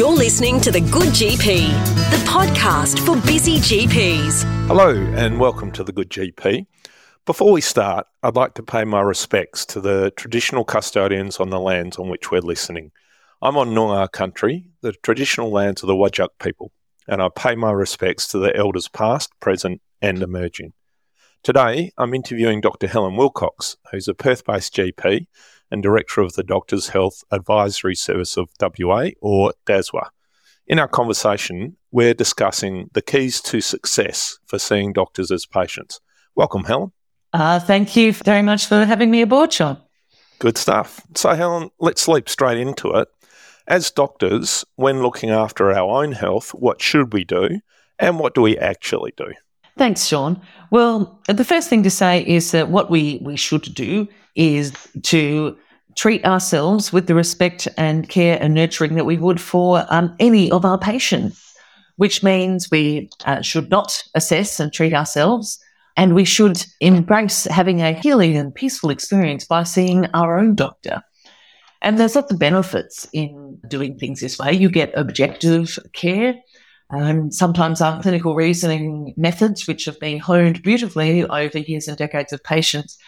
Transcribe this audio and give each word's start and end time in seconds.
You're 0.00 0.08
listening 0.08 0.62
to 0.62 0.70
The 0.70 0.80
Good 0.80 1.10
GP, 1.10 1.68
the 2.10 2.24
podcast 2.24 3.04
for 3.04 3.20
busy 3.26 3.58
GPs. 3.58 4.44
Hello, 4.66 4.94
and 4.94 5.38
welcome 5.38 5.70
to 5.72 5.84
The 5.84 5.92
Good 5.92 6.08
GP. 6.08 6.64
Before 7.26 7.52
we 7.52 7.60
start, 7.60 8.06
I'd 8.22 8.34
like 8.34 8.54
to 8.54 8.62
pay 8.62 8.84
my 8.84 9.02
respects 9.02 9.66
to 9.66 9.80
the 9.82 10.10
traditional 10.16 10.64
custodians 10.64 11.38
on 11.38 11.50
the 11.50 11.60
lands 11.60 11.98
on 11.98 12.08
which 12.08 12.30
we're 12.30 12.40
listening. 12.40 12.92
I'm 13.42 13.58
on 13.58 13.74
Noongar 13.74 14.10
country, 14.10 14.64
the 14.80 14.92
traditional 15.02 15.50
lands 15.50 15.82
of 15.82 15.88
the 15.88 15.92
Whadjuk 15.92 16.30
people, 16.42 16.72
and 17.06 17.20
I 17.20 17.28
pay 17.28 17.54
my 17.54 17.70
respects 17.70 18.26
to 18.28 18.38
the 18.38 18.56
elders 18.56 18.88
past, 18.88 19.38
present, 19.38 19.82
and 20.00 20.22
emerging. 20.22 20.72
Today, 21.42 21.92
I'm 21.98 22.14
interviewing 22.14 22.62
Dr. 22.62 22.86
Helen 22.86 23.16
Wilcox, 23.16 23.76
who's 23.90 24.08
a 24.08 24.14
Perth 24.14 24.46
based 24.46 24.74
GP 24.74 25.26
and 25.70 25.82
Director 25.82 26.20
of 26.20 26.34
the 26.34 26.42
Doctors 26.42 26.88
Health 26.88 27.22
Advisory 27.30 27.94
Service 27.94 28.36
of 28.36 28.50
WA, 28.60 29.10
or 29.20 29.54
DASWA. 29.66 30.08
In 30.66 30.78
our 30.78 30.88
conversation, 30.88 31.76
we're 31.90 32.14
discussing 32.14 32.90
the 32.92 33.02
keys 33.02 33.40
to 33.42 33.60
success 33.60 34.38
for 34.46 34.58
seeing 34.58 34.92
doctors 34.92 35.30
as 35.30 35.46
patients. 35.46 36.00
Welcome, 36.34 36.64
Helen. 36.64 36.92
Uh, 37.32 37.60
thank 37.60 37.96
you 37.96 38.12
very 38.12 38.42
much 38.42 38.66
for 38.66 38.84
having 38.84 39.10
me 39.10 39.22
aboard, 39.22 39.52
Sean. 39.52 39.78
Good 40.38 40.56
stuff. 40.56 41.02
So, 41.14 41.34
Helen, 41.34 41.70
let's 41.78 42.08
leap 42.08 42.28
straight 42.28 42.58
into 42.58 42.90
it. 42.92 43.08
As 43.66 43.90
doctors, 43.90 44.64
when 44.76 45.02
looking 45.02 45.30
after 45.30 45.70
our 45.70 46.02
own 46.02 46.12
health, 46.12 46.50
what 46.50 46.80
should 46.80 47.12
we 47.12 47.24
do 47.24 47.60
and 47.98 48.18
what 48.18 48.34
do 48.34 48.42
we 48.42 48.58
actually 48.58 49.12
do? 49.16 49.32
Thanks, 49.80 50.04
Sean. 50.04 50.38
Well, 50.70 51.18
the 51.26 51.42
first 51.42 51.70
thing 51.70 51.82
to 51.84 51.90
say 51.90 52.22
is 52.26 52.50
that 52.50 52.68
what 52.68 52.90
we, 52.90 53.18
we 53.24 53.34
should 53.34 53.74
do 53.74 54.06
is 54.34 54.74
to 55.04 55.56
treat 55.96 56.22
ourselves 56.26 56.92
with 56.92 57.06
the 57.06 57.14
respect 57.14 57.66
and 57.78 58.06
care 58.06 58.36
and 58.42 58.52
nurturing 58.52 58.94
that 58.96 59.06
we 59.06 59.16
would 59.16 59.40
for 59.40 59.86
um, 59.88 60.14
any 60.20 60.50
of 60.50 60.66
our 60.66 60.76
patients, 60.76 61.54
which 61.96 62.22
means 62.22 62.70
we 62.70 63.08
uh, 63.24 63.40
should 63.40 63.70
not 63.70 64.02
assess 64.14 64.60
and 64.60 64.70
treat 64.70 64.92
ourselves. 64.92 65.58
And 65.96 66.14
we 66.14 66.26
should 66.26 66.62
embrace 66.80 67.44
having 67.44 67.80
a 67.80 67.94
healing 67.94 68.36
and 68.36 68.54
peaceful 68.54 68.90
experience 68.90 69.46
by 69.46 69.62
seeing 69.62 70.08
our 70.12 70.38
own 70.38 70.56
doctor. 70.56 71.00
And 71.80 71.98
there's 71.98 72.16
lots 72.16 72.30
of 72.30 72.38
benefits 72.38 73.08
in 73.14 73.58
doing 73.66 73.98
things 73.98 74.20
this 74.20 74.38
way. 74.38 74.52
You 74.52 74.68
get 74.68 74.92
objective 74.94 75.78
care. 75.94 76.34
Um, 76.92 77.30
sometimes 77.30 77.80
our 77.80 78.02
clinical 78.02 78.34
reasoning 78.34 79.14
methods, 79.16 79.66
which 79.66 79.84
have 79.84 80.00
been 80.00 80.18
honed 80.18 80.62
beautifully 80.62 81.24
over 81.24 81.58
years 81.58 81.86
and 81.86 81.96
decades 81.96 82.32
of 82.32 82.42
patients, 82.42 82.98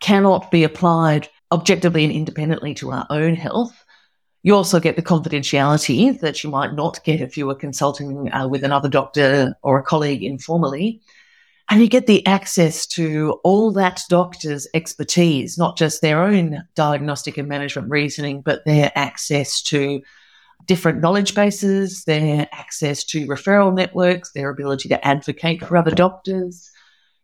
cannot 0.00 0.50
be 0.50 0.62
applied 0.62 1.28
objectively 1.50 2.04
and 2.04 2.12
independently 2.12 2.74
to 2.74 2.92
our 2.92 3.06
own 3.10 3.34
health. 3.34 3.84
You 4.42 4.54
also 4.54 4.78
get 4.78 4.94
the 4.94 5.02
confidentiality 5.02 6.18
that 6.20 6.44
you 6.44 6.50
might 6.50 6.74
not 6.74 7.02
get 7.04 7.20
if 7.20 7.36
you 7.36 7.46
were 7.46 7.56
consulting 7.56 8.32
uh, 8.32 8.46
with 8.46 8.62
another 8.62 8.88
doctor 8.88 9.54
or 9.62 9.78
a 9.78 9.82
colleague 9.82 10.22
informally. 10.22 11.00
And 11.70 11.82
you 11.82 11.88
get 11.88 12.06
the 12.06 12.24
access 12.26 12.86
to 12.88 13.40
all 13.44 13.72
that 13.72 14.00
doctor's 14.08 14.66
expertise, 14.72 15.58
not 15.58 15.76
just 15.76 16.00
their 16.00 16.22
own 16.22 16.62
diagnostic 16.74 17.36
and 17.36 17.48
management 17.48 17.90
reasoning, 17.90 18.40
but 18.40 18.64
their 18.64 18.90
access 18.94 19.60
to 19.64 20.00
different 20.68 21.00
knowledge 21.00 21.34
bases, 21.34 22.04
their 22.04 22.46
access 22.52 23.02
to 23.02 23.26
referral 23.26 23.74
networks, 23.74 24.30
their 24.32 24.50
ability 24.50 24.88
to 24.90 25.04
advocate 25.06 25.64
for 25.64 25.76
other 25.76 25.90
doctors, 25.90 26.70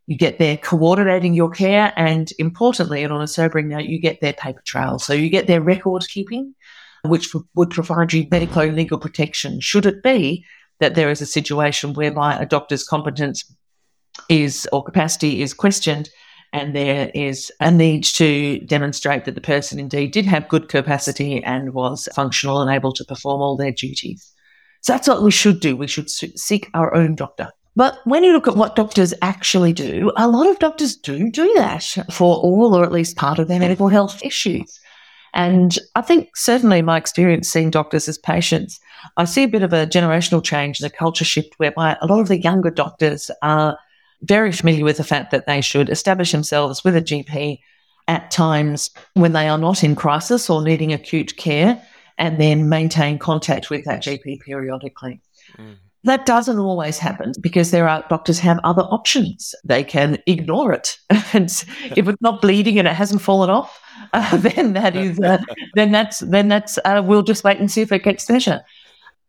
you 0.06 0.18
get 0.18 0.38
their 0.38 0.56
coordinating 0.56 1.34
your 1.34 1.50
care, 1.50 1.92
and 1.96 2.32
importantly, 2.38 3.04
and 3.04 3.12
on 3.12 3.22
a 3.22 3.26
sobering 3.26 3.68
note, 3.68 3.84
you 3.84 4.00
get 4.00 4.20
their 4.20 4.32
paper 4.32 4.62
trail. 4.64 4.98
So 4.98 5.12
you 5.12 5.30
get 5.30 5.46
their 5.46 5.62
record 5.62 6.04
keeping, 6.08 6.54
which 7.04 7.34
would 7.54 7.70
provide 7.70 8.12
you 8.12 8.26
medico 8.30 8.66
legal 8.66 8.98
protection. 8.98 9.60
Should 9.60 9.86
it 9.86 10.02
be 10.02 10.44
that 10.80 10.94
there 10.94 11.10
is 11.10 11.22
a 11.22 11.26
situation 11.26 11.94
whereby 11.94 12.34
a 12.36 12.46
doctor's 12.46 12.86
competence 12.86 13.50
is 14.28 14.68
or 14.72 14.82
capacity 14.82 15.42
is 15.42 15.54
questioned, 15.54 16.10
and 16.54 16.74
there 16.74 17.10
is 17.14 17.50
a 17.58 17.68
need 17.68 18.04
to 18.04 18.60
demonstrate 18.60 19.24
that 19.24 19.34
the 19.34 19.40
person 19.40 19.80
indeed 19.80 20.12
did 20.12 20.24
have 20.24 20.48
good 20.48 20.68
capacity 20.68 21.42
and 21.42 21.74
was 21.74 22.08
functional 22.14 22.62
and 22.62 22.70
able 22.70 22.92
to 22.92 23.04
perform 23.04 23.42
all 23.42 23.56
their 23.56 23.72
duties. 23.72 24.32
So 24.80 24.92
that's 24.92 25.08
what 25.08 25.24
we 25.24 25.32
should 25.32 25.58
do. 25.58 25.76
We 25.76 25.88
should 25.88 26.08
seek 26.08 26.70
our 26.72 26.94
own 26.94 27.16
doctor. 27.16 27.50
But 27.74 27.98
when 28.04 28.22
you 28.22 28.32
look 28.32 28.46
at 28.46 28.56
what 28.56 28.76
doctors 28.76 29.12
actually 29.20 29.72
do, 29.72 30.12
a 30.16 30.28
lot 30.28 30.48
of 30.48 30.60
doctors 30.60 30.94
do 30.94 31.28
do 31.28 31.52
that 31.56 31.96
for 32.12 32.36
all 32.36 32.76
or 32.76 32.84
at 32.84 32.92
least 32.92 33.16
part 33.16 33.40
of 33.40 33.48
their 33.48 33.58
medical 33.58 33.88
health 33.88 34.24
issues. 34.24 34.78
And 35.32 35.76
I 35.96 36.02
think 36.02 36.36
certainly 36.36 36.82
my 36.82 36.96
experience 36.96 37.48
seeing 37.48 37.70
doctors 37.70 38.08
as 38.08 38.16
patients, 38.16 38.78
I 39.16 39.24
see 39.24 39.42
a 39.42 39.48
bit 39.48 39.64
of 39.64 39.72
a 39.72 39.88
generational 39.88 40.44
change 40.44 40.78
and 40.78 40.86
a 40.86 40.96
culture 40.96 41.24
shift 41.24 41.54
whereby 41.56 41.96
a 42.00 42.06
lot 42.06 42.20
of 42.20 42.28
the 42.28 42.40
younger 42.40 42.70
doctors 42.70 43.28
are 43.42 43.76
very 44.24 44.52
familiar 44.52 44.84
with 44.84 44.96
the 44.96 45.04
fact 45.04 45.30
that 45.30 45.46
they 45.46 45.60
should 45.60 45.88
establish 45.88 46.32
themselves 46.32 46.84
with 46.84 46.96
a 46.96 47.02
GP 47.02 47.60
at 48.08 48.30
times 48.30 48.90
when 49.14 49.32
they 49.32 49.48
are 49.48 49.58
not 49.58 49.82
in 49.82 49.94
crisis 49.94 50.50
or 50.50 50.62
needing 50.62 50.92
acute 50.92 51.36
care 51.36 51.82
and 52.18 52.40
then 52.40 52.68
maintain 52.68 53.18
contact 53.18 53.70
with 53.70 53.84
that 53.84 54.02
GP 54.02 54.40
periodically. 54.40 55.20
Mm. 55.58 55.76
That 56.04 56.26
doesn't 56.26 56.58
always 56.58 56.98
happen 56.98 57.32
because 57.40 57.70
there 57.70 57.88
are 57.88 58.04
doctors 58.10 58.38
have 58.40 58.60
other 58.62 58.82
options. 58.82 59.54
They 59.64 59.82
can 59.82 60.18
ignore 60.26 60.72
it, 60.72 60.98
and 61.32 61.50
if 61.96 62.06
it's 62.08 62.20
not 62.20 62.42
bleeding 62.42 62.78
and 62.78 62.86
it 62.86 62.94
hasn't 62.94 63.22
fallen 63.22 63.48
off, 63.48 63.80
uh, 64.12 64.36
then 64.36 64.74
that 64.74 64.96
is 64.96 65.18
uh, 65.20 65.38
then 65.74 65.92
that's 65.92 66.18
then 66.20 66.48
that's 66.48 66.78
uh, 66.84 67.02
we'll 67.04 67.22
just 67.22 67.42
wait 67.42 67.58
and 67.58 67.70
see 67.70 67.80
if 67.80 67.90
it 67.90 68.04
gets 68.04 68.26
better. 68.26 68.60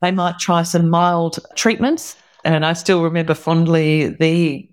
They 0.01 0.11
might 0.11 0.37
try 0.37 0.63
some 0.63 0.89
mild 0.89 1.39
treatments, 1.55 2.17
and 2.43 2.65
I 2.65 2.73
still 2.73 3.03
remember 3.03 3.35
fondly 3.35 4.09
the 4.09 4.67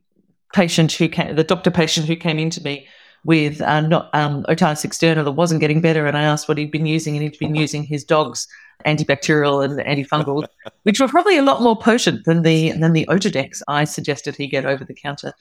patient 0.53 0.93
who 0.93 1.09
came, 1.09 1.37
the 1.37 1.45
doctor 1.45 1.71
patient 1.71 2.07
who 2.07 2.17
came 2.17 2.39
into 2.39 2.63
me 2.63 2.87
with 3.25 3.61
uh, 3.61 3.81
not 3.81 4.11
um, 4.15 4.43
otitis 4.45 4.85
externa 4.85 5.25
that 5.25 5.33
wasn't 5.33 5.61
getting 5.61 5.81
better, 5.81 6.07
and 6.07 6.17
I 6.17 6.23
asked 6.23 6.49
what 6.49 6.59
he'd 6.59 6.73
been 6.73 6.87
using, 6.87 7.15
and 7.17 7.23
he'd 7.23 7.39
been 7.39 7.55
using 7.55 7.85
his 7.85 8.05
dog's 8.05 8.49
antibacterial 8.85 9.65
and 9.65 9.79
antifungal, 9.81 10.47
which 10.83 11.01
were 11.01 11.09
probably 11.09 11.37
a 11.37 11.43
lot 11.43 11.63
more 11.63 11.77
potent 11.77 12.25
than 12.25 12.43
the 12.43 12.73
than 12.73 12.93
the 12.93 13.07
Otodex 13.09 13.63
I 13.69 13.85
suggested 13.85 14.37
he 14.37 14.49
get 14.49 14.67
over 14.67 14.85
the 14.85 14.95
counter. 14.95 15.33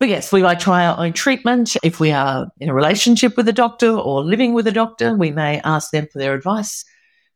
But 0.00 0.08
yes, 0.08 0.32
we 0.32 0.42
might 0.42 0.58
try 0.58 0.86
our 0.86 0.98
own 0.98 1.12
treatment. 1.12 1.76
If 1.84 2.00
we 2.00 2.10
are 2.10 2.48
in 2.58 2.68
a 2.68 2.74
relationship 2.74 3.36
with 3.36 3.48
a 3.48 3.52
doctor 3.52 3.90
or 3.90 4.24
living 4.24 4.52
with 4.52 4.66
a 4.66 4.72
doctor, 4.72 5.14
we 5.14 5.30
may 5.30 5.60
ask 5.64 5.92
them 5.92 6.08
for 6.12 6.18
their 6.18 6.34
advice. 6.34 6.84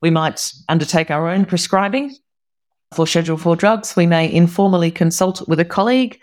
We 0.02 0.10
might 0.10 0.52
undertake 0.68 1.10
our 1.10 1.28
own 1.28 1.44
prescribing 1.44 2.16
for 2.94 3.06
Schedule 3.06 3.36
4 3.36 3.54
drugs. 3.54 3.94
We 3.94 4.06
may 4.06 4.32
informally 4.32 4.90
consult 4.90 5.46
with 5.48 5.60
a 5.60 5.64
colleague, 5.64 6.18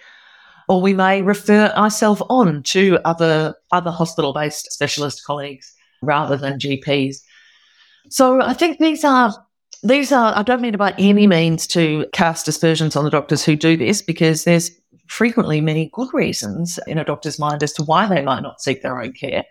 or 0.68 0.82
we 0.82 0.94
may 0.94 1.22
refer 1.22 1.68
ourselves 1.70 2.22
on 2.30 2.64
to 2.64 3.00
other, 3.06 3.56
other 3.72 3.92
hospital 3.92 4.34
based 4.34 4.72
specialist 4.72 5.24
colleagues 5.26 5.74
rather 6.02 6.38
than 6.38 6.60
GPs. 6.60 7.18
So 8.10 8.42
I 8.42 8.54
think 8.54 8.80
these 8.80 9.04
are 9.04 9.34
these 9.84 10.12
are 10.12 10.34
I 10.36 10.42
don't 10.44 10.62
mean 10.62 10.76
by 10.78 10.94
any 10.98 11.28
means 11.28 11.68
to 11.68 12.06
cast 12.14 12.48
aspersions 12.48 12.96
on 12.96 13.04
the 13.04 13.12
doctors 13.12 13.44
who 13.44 13.56
do 13.56 13.78
this 13.78 14.02
because 14.02 14.44
there's 14.44 14.72
frequently 15.08 15.62
many 15.62 15.90
good 15.94 16.10
reasons 16.14 16.80
in 16.88 16.98
a 16.98 17.06
doctor's 17.06 17.40
mind 17.40 17.62
as 17.62 17.74
to 17.74 17.84
why 17.84 18.08
they 18.08 18.22
might 18.22 18.42
not 18.42 18.62
seek 18.62 18.82
their 18.82 19.00
own 19.02 19.14
care. 19.14 19.44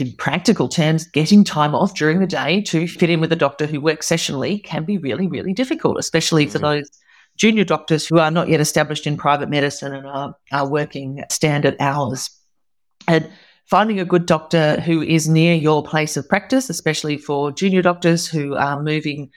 In 0.00 0.12
practical 0.14 0.68
terms, 0.68 1.06
getting 1.06 1.44
time 1.44 1.72
off 1.72 1.94
during 1.94 2.18
the 2.18 2.26
day 2.26 2.60
to 2.62 2.88
fit 2.88 3.10
in 3.10 3.20
with 3.20 3.30
a 3.30 3.36
doctor 3.36 3.64
who 3.64 3.80
works 3.80 4.08
sessionally 4.08 4.62
can 4.64 4.84
be 4.84 4.98
really, 4.98 5.28
really 5.28 5.52
difficult, 5.52 5.98
especially 5.98 6.46
for 6.46 6.58
mm-hmm. 6.58 6.64
those 6.64 6.90
junior 7.36 7.64
doctors 7.64 8.06
who 8.06 8.18
are 8.18 8.30
not 8.30 8.48
yet 8.48 8.60
established 8.60 9.06
in 9.06 9.16
private 9.16 9.48
medicine 9.48 9.94
and 9.94 10.06
are, 10.06 10.34
are 10.52 10.68
working 10.68 11.22
standard 11.30 11.76
hours. 11.80 12.30
And 13.08 13.30
finding 13.66 14.00
a 14.00 14.04
good 14.04 14.26
doctor 14.26 14.80
who 14.80 15.02
is 15.02 15.28
near 15.28 15.54
your 15.54 15.82
place 15.82 16.16
of 16.16 16.28
practice, 16.28 16.70
especially 16.70 17.16
for 17.16 17.52
junior 17.52 17.82
doctors 17.82 18.26
who 18.26 18.54
are 18.54 18.82
moving 18.82 19.30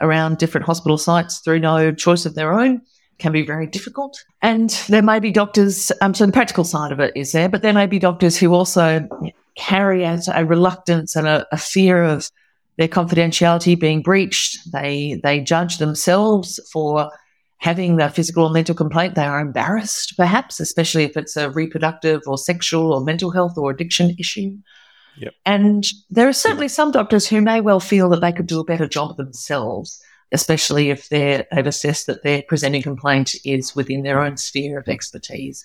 around 0.00 0.38
different 0.38 0.66
hospital 0.66 0.98
sites 0.98 1.40
through 1.40 1.60
no 1.60 1.92
choice 1.92 2.26
of 2.26 2.34
their 2.34 2.52
own 2.52 2.80
can 3.18 3.32
be 3.32 3.46
very 3.46 3.66
difficult. 3.66 4.18
And 4.40 4.70
there 4.88 5.02
may 5.02 5.20
be 5.20 5.30
doctors, 5.30 5.92
um, 6.00 6.14
so 6.14 6.26
the 6.26 6.32
practical 6.32 6.64
side 6.64 6.90
of 6.90 7.00
it 7.00 7.12
is 7.14 7.32
there, 7.32 7.48
but 7.48 7.62
there 7.62 7.72
may 7.72 7.86
be 7.86 7.98
doctors 7.98 8.36
who 8.36 8.52
also 8.52 9.06
carry 9.56 10.04
out 10.04 10.26
a 10.34 10.44
reluctance 10.44 11.14
and 11.14 11.26
a, 11.28 11.46
a 11.52 11.56
fear 11.56 12.02
of 12.02 12.30
their 12.78 12.88
confidentiality 12.88 13.78
being 13.78 14.02
breached. 14.02 14.58
They 14.72 15.20
they 15.22 15.40
judge 15.40 15.78
themselves 15.78 16.58
for 16.72 17.12
having 17.62 18.00
a 18.00 18.10
physical 18.10 18.44
or 18.44 18.50
mental 18.50 18.74
complaint, 18.74 19.14
they 19.14 19.24
are 19.24 19.38
embarrassed, 19.38 20.16
perhaps, 20.16 20.58
especially 20.58 21.04
if 21.04 21.16
it's 21.16 21.36
a 21.36 21.48
reproductive 21.48 22.20
or 22.26 22.36
sexual 22.36 22.92
or 22.92 23.04
mental 23.04 23.30
health 23.30 23.56
or 23.56 23.70
addiction 23.70 24.16
issue. 24.18 24.58
Yep. 25.16 25.34
And 25.46 25.86
there 26.10 26.28
are 26.28 26.32
certainly 26.32 26.66
some 26.66 26.90
doctors 26.90 27.28
who 27.28 27.40
may 27.40 27.60
well 27.60 27.78
feel 27.78 28.08
that 28.08 28.20
they 28.20 28.32
could 28.32 28.48
do 28.48 28.58
a 28.58 28.64
better 28.64 28.88
job 28.88 29.16
themselves, 29.16 30.02
especially 30.32 30.90
if 30.90 31.08
they've 31.08 31.44
assessed 31.52 32.08
that 32.08 32.24
their 32.24 32.42
presenting 32.48 32.82
complaint 32.82 33.36
is 33.44 33.76
within 33.76 34.02
their 34.02 34.20
own 34.20 34.36
sphere 34.38 34.80
of 34.80 34.88
expertise. 34.88 35.64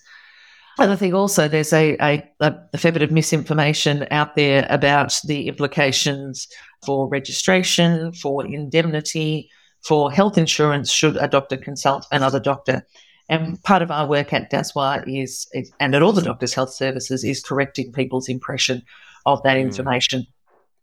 And 0.78 0.92
I 0.92 0.96
think 0.96 1.16
also 1.16 1.48
there's 1.48 1.74
a, 1.74 1.98
a, 2.00 2.24
a 2.42 2.78
fair 2.78 2.92
bit 2.92 3.02
of 3.02 3.10
misinformation 3.10 4.06
out 4.12 4.36
there 4.36 4.68
about 4.70 5.20
the 5.26 5.48
implications 5.48 6.48
for 6.86 7.10
registration, 7.10 8.14
for 8.14 8.46
indemnity, 8.46 9.50
for 9.88 10.12
health 10.12 10.38
insurance 10.38 10.92
should 10.92 11.16
a 11.16 11.30
doctor 11.30 11.56
consult 11.56 12.06
another 12.12 12.42
doctor. 12.42 12.86
And 13.30 13.62
part 13.64 13.82
of 13.82 13.90
our 13.90 14.06
work 14.06 14.34
at 14.34 14.52
DASWA 14.52 15.04
is, 15.08 15.48
and 15.80 15.96
at 15.96 16.02
all 16.02 16.12
the 16.12 16.22
doctors' 16.22 16.54
health 16.54 16.72
services, 16.72 17.24
is 17.24 17.42
correcting 17.42 17.94
people's 17.94 18.28
impression 18.28 18.84
of 19.26 19.42
that 19.44 19.56
mm. 19.56 19.62
information. 19.62 20.26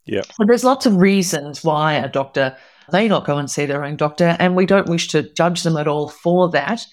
Yeah. 0.05 0.21
But 0.37 0.47
there's 0.47 0.63
lots 0.63 0.85
of 0.85 0.97
reasons 0.97 1.63
why 1.63 1.93
a 1.93 2.09
doctor 2.09 2.57
may 2.91 3.07
not 3.07 3.25
go 3.25 3.37
and 3.37 3.49
see 3.49 3.65
their 3.65 3.83
own 3.83 3.95
doctor, 3.95 4.35
and 4.39 4.55
we 4.55 4.65
don't 4.65 4.89
wish 4.89 5.07
to 5.09 5.31
judge 5.33 5.63
them 5.63 5.77
at 5.77 5.87
all 5.87 6.09
for 6.09 6.49
that. 6.49 6.85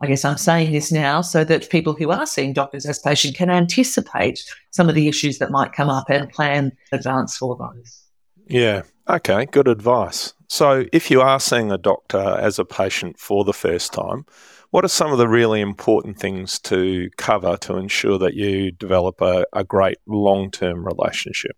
I 0.00 0.06
guess 0.06 0.24
I'm 0.24 0.38
saying 0.38 0.72
this 0.72 0.90
now 0.90 1.20
so 1.20 1.44
that 1.44 1.70
people 1.70 1.94
who 1.94 2.10
are 2.10 2.26
seeing 2.26 2.52
doctors 2.52 2.86
as 2.86 2.98
patients 2.98 3.36
can 3.36 3.50
anticipate 3.50 4.42
some 4.70 4.88
of 4.88 4.94
the 4.94 5.08
issues 5.08 5.38
that 5.38 5.50
might 5.50 5.72
come 5.72 5.90
up 5.90 6.08
and 6.08 6.30
plan 6.30 6.72
advance 6.90 7.36
for 7.36 7.56
those. 7.56 8.09
Yeah. 8.50 8.82
Okay. 9.08 9.46
Good 9.46 9.68
advice. 9.68 10.34
So, 10.48 10.84
if 10.92 11.10
you 11.10 11.20
are 11.20 11.38
seeing 11.38 11.70
a 11.70 11.78
doctor 11.78 12.18
as 12.18 12.58
a 12.58 12.64
patient 12.64 13.18
for 13.18 13.44
the 13.44 13.52
first 13.52 13.92
time, 13.92 14.26
what 14.70 14.84
are 14.84 14.88
some 14.88 15.12
of 15.12 15.18
the 15.18 15.28
really 15.28 15.60
important 15.60 16.18
things 16.18 16.58
to 16.60 17.10
cover 17.16 17.56
to 17.58 17.76
ensure 17.76 18.18
that 18.18 18.34
you 18.34 18.72
develop 18.72 19.20
a, 19.20 19.46
a 19.52 19.62
great 19.62 19.98
long 20.06 20.50
term 20.50 20.84
relationship? 20.84 21.56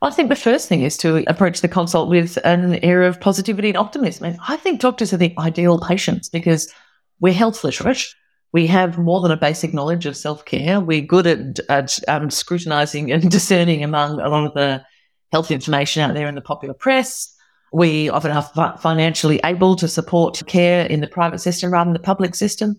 I 0.00 0.10
think 0.10 0.28
the 0.28 0.36
first 0.36 0.68
thing 0.68 0.82
is 0.82 0.96
to 0.98 1.24
approach 1.26 1.60
the 1.60 1.68
consult 1.68 2.08
with 2.08 2.38
an 2.44 2.76
air 2.84 3.02
of 3.02 3.20
positivity 3.20 3.70
and 3.70 3.76
optimism. 3.76 4.26
And 4.26 4.38
I 4.46 4.56
think 4.56 4.80
doctors 4.80 5.12
are 5.12 5.16
the 5.16 5.34
ideal 5.36 5.80
patients 5.80 6.28
because 6.28 6.72
we're 7.18 7.32
health 7.32 7.64
literate. 7.64 8.04
We 8.52 8.68
have 8.68 8.98
more 8.98 9.20
than 9.20 9.32
a 9.32 9.36
basic 9.36 9.74
knowledge 9.74 10.06
of 10.06 10.16
self 10.16 10.44
care. 10.44 10.78
We're 10.78 11.00
good 11.00 11.26
at, 11.26 11.58
at 11.68 11.98
um, 12.06 12.30
scrutinizing 12.30 13.10
and 13.10 13.28
discerning 13.30 13.82
among 13.82 14.20
a 14.20 14.28
lot 14.28 14.46
of 14.46 14.54
the 14.54 14.84
health 15.32 15.50
information 15.50 16.02
out 16.02 16.14
there 16.14 16.28
in 16.28 16.34
the 16.34 16.40
popular 16.40 16.74
press. 16.74 17.34
We 17.72 18.08
often 18.08 18.30
are 18.30 18.78
financially 18.78 19.40
able 19.44 19.76
to 19.76 19.88
support 19.88 20.42
care 20.46 20.86
in 20.86 21.00
the 21.00 21.06
private 21.06 21.40
system 21.40 21.72
rather 21.72 21.88
than 21.88 21.92
the 21.92 21.98
public 21.98 22.34
system. 22.34 22.76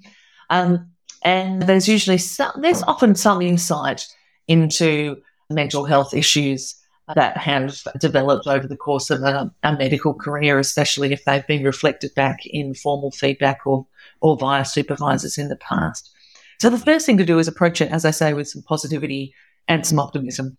Um, 0.50 0.90
and 1.24 1.64
there's 1.64 1.88
usually 1.88 2.18
some, 2.18 2.52
there's 2.62 2.82
often 2.84 3.14
some 3.16 3.42
insight 3.42 4.08
into 4.48 5.18
mental 5.50 5.86
health 5.86 6.14
issues 6.14 6.76
that 7.16 7.38
have 7.38 7.76
developed 8.00 8.48
over 8.48 8.68
the 8.68 8.78
course 8.78 9.10
of 9.10 9.22
a, 9.24 9.52
a, 9.64 9.76
medical 9.76 10.14
career, 10.14 10.60
especially 10.60 11.12
if 11.12 11.26
they've 11.26 11.48
been 11.48 11.64
reflected 11.64 12.14
back 12.16 12.46
in 12.46 12.76
formal 12.76 13.12
feedback 13.12 13.66
or, 13.66 13.88
or 14.22 14.38
via 14.38 14.64
supervisors 14.64 15.38
in 15.38 15.50
the 15.50 15.56
past. 15.56 16.12
So 16.62 16.70
the 16.70 16.78
first 16.78 17.06
thing 17.06 17.18
to 17.18 17.26
do 17.26 17.40
is 17.40 17.48
approach 17.48 17.82
it, 17.82 17.92
as 17.92 18.06
I 18.06 18.12
say, 18.12 18.34
with 18.34 18.48
some 18.48 18.62
positivity 18.62 19.34
and 19.68 19.86
some 19.86 20.00
optimism. 20.00 20.58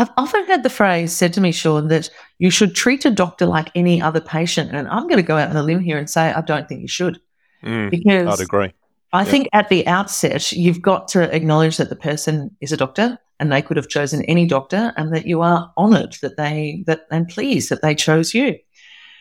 I've 0.00 0.10
often 0.16 0.46
had 0.46 0.62
the 0.62 0.70
phrase 0.70 1.12
said 1.12 1.34
to 1.34 1.42
me, 1.42 1.52
Sean, 1.52 1.88
that 1.88 2.08
you 2.38 2.50
should 2.50 2.74
treat 2.74 3.04
a 3.04 3.10
doctor 3.10 3.44
like 3.44 3.70
any 3.74 4.00
other 4.00 4.20
patient. 4.20 4.70
And 4.72 4.88
I'm 4.88 5.02
going 5.02 5.18
to 5.18 5.22
go 5.22 5.36
out 5.36 5.50
on 5.50 5.56
a 5.56 5.62
limb 5.62 5.80
here 5.80 5.98
and 5.98 6.08
say 6.08 6.32
I 6.32 6.40
don't 6.40 6.66
think 6.66 6.80
you 6.80 6.88
should. 6.88 7.20
Mm, 7.62 7.90
because 7.90 8.40
I'd 8.40 8.42
agree. 8.42 8.72
I 9.12 9.24
think 9.24 9.50
at 9.52 9.68
the 9.68 9.86
outset, 9.86 10.52
you've 10.52 10.80
got 10.80 11.08
to 11.08 11.34
acknowledge 11.34 11.76
that 11.76 11.90
the 11.90 11.96
person 11.96 12.56
is 12.62 12.72
a 12.72 12.78
doctor 12.78 13.18
and 13.38 13.52
they 13.52 13.60
could 13.60 13.76
have 13.76 13.90
chosen 13.90 14.24
any 14.24 14.46
doctor 14.46 14.94
and 14.96 15.14
that 15.14 15.26
you 15.26 15.42
are 15.42 15.70
honoured 15.76 16.16
that 16.22 16.38
they, 16.38 16.82
that, 16.86 17.02
and 17.10 17.28
pleased 17.28 17.68
that 17.68 17.82
they 17.82 17.94
chose 17.94 18.32
you. 18.32 18.56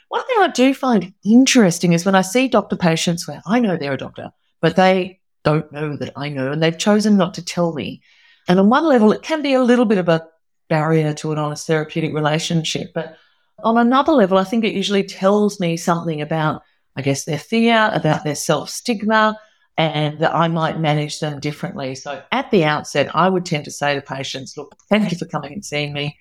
One 0.08 0.26
thing 0.28 0.38
I 0.40 0.48
do 0.48 0.74
find 0.74 1.14
interesting 1.26 1.92
is 1.92 2.06
when 2.06 2.16
I 2.16 2.22
see 2.22 2.48
doctor 2.48 2.78
patients 2.78 3.28
where 3.28 3.42
I 3.46 3.60
know 3.60 3.76
they're 3.76 3.94
a 3.94 3.98
doctor, 3.98 4.32
but 4.62 4.78
they 4.78 5.20
don't 5.44 5.70
know 5.74 5.98
that 5.98 6.14
I 6.16 6.30
know 6.30 6.54
and 6.54 6.64
they've 6.64 6.78
chosen 6.78 7.18
not 7.18 7.34
to 7.34 7.44
tell 7.44 7.74
me. 7.74 8.02
And 8.48 8.62
on 8.62 8.70
one 8.70 8.86
level, 8.86 9.12
it 9.12 9.24
can 9.24 9.42
be 9.42 9.54
a 9.54 9.62
little 9.62 9.86
bit 9.86 9.98
of 9.98 10.08
a 10.08 10.26
barrier 10.70 11.14
to 11.16 11.32
an 11.32 11.38
honest 11.38 11.68
therapeutic 11.68 12.14
relationship. 12.14 12.92
But 12.94 13.18
on 13.64 13.78
another 13.78 14.14
level, 14.14 14.38
I 14.38 14.44
think 14.44 14.64
it 14.64 14.74
usually 14.74 15.04
tells 15.04 15.60
me 15.60 15.76
something 15.76 16.22
about, 16.22 16.62
I 16.96 17.02
guess, 17.02 17.26
their 17.26 17.40
fear, 17.40 17.90
about 17.94 18.24
their 18.24 18.36
self 18.36 18.70
stigma, 18.70 19.38
and 19.78 20.20
that 20.20 20.34
I 20.34 20.48
might 20.48 20.80
manage 20.80 21.20
them 21.20 21.40
differently. 21.40 21.96
So 21.96 22.22
at 22.32 22.50
the 22.52 22.64
outset, 22.64 23.14
I 23.16 23.30
would 23.30 23.46
tend 23.46 23.66
to 23.66 23.72
say 23.72 23.96
to 23.96 24.02
patients, 24.02 24.56
look, 24.58 24.76
thank 24.90 25.12
you 25.12 25.18
for 25.18 25.26
coming 25.26 25.54
and 25.54 25.66
seeing 25.66 25.94
me. 25.94 26.18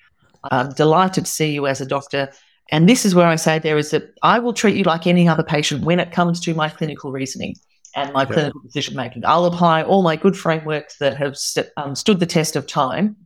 I'm 0.50 0.70
delighted 0.70 1.26
to 1.26 1.30
see 1.30 1.52
you 1.52 1.66
as 1.66 1.80
a 1.80 1.86
doctor. 1.86 2.30
And 2.70 2.88
this 2.88 3.04
is 3.04 3.14
where 3.14 3.26
I 3.26 3.36
say 3.36 3.58
there 3.58 3.78
is 3.78 3.90
that 3.90 4.14
I 4.22 4.38
will 4.38 4.52
treat 4.52 4.76
you 4.76 4.84
like 4.84 5.06
any 5.06 5.26
other 5.28 5.42
patient 5.42 5.84
when 5.84 6.00
it 6.00 6.12
comes 6.12 6.38
to 6.40 6.54
my 6.54 6.68
clinical 6.68 7.10
reasoning 7.10 7.56
and 7.96 8.12
my 8.12 8.24
clinical 8.26 8.60
decision 8.60 8.94
making. 8.94 9.24
I'll 9.24 9.46
apply 9.46 9.82
all 9.82 10.02
my 10.02 10.16
good 10.16 10.36
frameworks 10.36 10.98
that 10.98 11.16
have 11.16 11.36
st- 11.36 11.68
um, 11.76 11.94
stood 11.94 12.20
the 12.20 12.26
test 12.26 12.56
of 12.56 12.66
time 12.66 13.16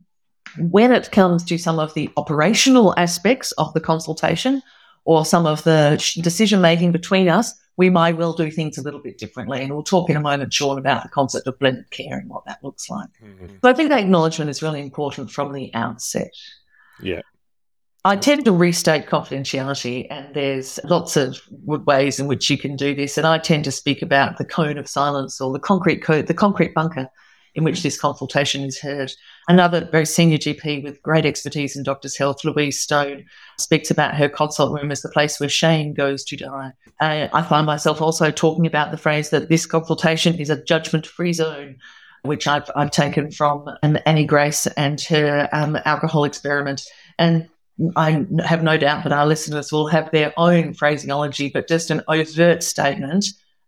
when 0.57 0.91
it 0.91 1.11
comes 1.11 1.43
to 1.45 1.57
some 1.57 1.79
of 1.79 1.93
the 1.93 2.09
operational 2.17 2.93
aspects 2.97 3.51
of 3.53 3.73
the 3.73 3.81
consultation 3.81 4.61
or 5.05 5.25
some 5.25 5.45
of 5.45 5.63
the 5.63 5.97
decision 6.21 6.61
making 6.61 6.91
between 6.91 7.27
us, 7.27 7.53
we 7.75 7.89
might 7.89 8.17
well 8.17 8.33
do 8.33 8.51
things 8.51 8.77
a 8.77 8.83
little 8.83 9.01
bit 9.01 9.17
differently. 9.17 9.61
And 9.61 9.73
we'll 9.73 9.83
talk 9.83 10.09
in 10.09 10.15
a 10.15 10.21
moment, 10.21 10.53
Sean, 10.53 10.77
about 10.77 11.03
the 11.03 11.09
concept 11.09 11.47
of 11.47 11.57
blended 11.59 11.89
care 11.89 12.17
and 12.19 12.29
what 12.29 12.45
that 12.45 12.63
looks 12.63 12.89
like. 12.89 13.09
Mm-hmm. 13.23 13.55
So 13.63 13.69
I 13.69 13.73
think 13.73 13.89
that 13.89 13.99
acknowledgement 13.99 14.49
is 14.49 14.61
really 14.61 14.81
important 14.81 15.31
from 15.31 15.53
the 15.53 15.73
outset. 15.73 16.31
Yeah. 17.01 17.21
I 18.05 18.17
tend 18.17 18.43
to 18.45 18.51
restate 18.51 19.07
confidentiality, 19.07 20.07
and 20.11 20.35
there's 20.35 20.77
lots 20.83 21.15
of 21.15 21.39
ways 21.65 22.19
in 22.19 22.27
which 22.27 22.49
you 22.49 22.57
can 22.57 22.75
do 22.75 22.93
this. 22.93 23.17
And 23.17 23.25
I 23.25 23.37
tend 23.37 23.63
to 23.63 23.71
speak 23.71 24.01
about 24.01 24.37
the 24.37 24.45
cone 24.45 24.77
of 24.77 24.89
silence 24.89 25.39
or 25.39 25.53
the 25.53 25.59
concrete 25.59 26.03
code, 26.03 26.27
the 26.27 26.33
concrete 26.33 26.73
bunker 26.73 27.07
in 27.55 27.63
which 27.63 27.81
this 27.81 27.99
consultation 27.99 28.63
is 28.63 28.79
heard. 28.79 29.11
Another 29.47 29.85
very 29.91 30.05
senior 30.05 30.37
GP 30.37 30.83
with 30.83 31.01
great 31.01 31.25
expertise 31.25 31.75
in 31.75 31.83
doctors' 31.83 32.17
health, 32.17 32.45
Louise 32.45 32.79
Stone, 32.79 33.25
speaks 33.59 33.91
about 33.91 34.15
her 34.15 34.29
consult 34.29 34.71
room 34.71 34.91
as 34.91 35.01
the 35.01 35.09
place 35.09 35.39
where 35.39 35.49
shame 35.49 35.93
goes 35.93 36.23
to 36.25 36.37
die. 36.37 36.71
I 37.01 37.41
find 37.41 37.65
myself 37.65 38.01
also 38.01 38.31
talking 38.31 38.65
about 38.65 38.91
the 38.91 38.97
phrase 38.97 39.31
that 39.31 39.49
this 39.49 39.65
consultation 39.65 40.39
is 40.39 40.49
a 40.49 40.63
judgment 40.63 41.05
free 41.05 41.33
zone, 41.33 41.77
which 42.21 42.47
I've, 42.47 42.69
I've 42.75 42.91
taken 42.91 43.31
from 43.31 43.69
um, 43.83 43.97
Annie 44.05 44.25
Grace 44.25 44.65
and 44.67 45.01
her 45.01 45.49
um, 45.51 45.77
alcohol 45.83 46.23
experiment. 46.23 46.83
And 47.19 47.49
I 47.97 48.25
have 48.45 48.63
no 48.63 48.77
doubt 48.77 49.03
that 49.03 49.11
our 49.11 49.25
listeners 49.25 49.71
will 49.71 49.87
have 49.87 50.11
their 50.11 50.33
own 50.37 50.73
phraseology, 50.73 51.49
but 51.53 51.67
just 51.67 51.91
an 51.91 52.01
overt 52.07 52.63
statement 52.63 53.25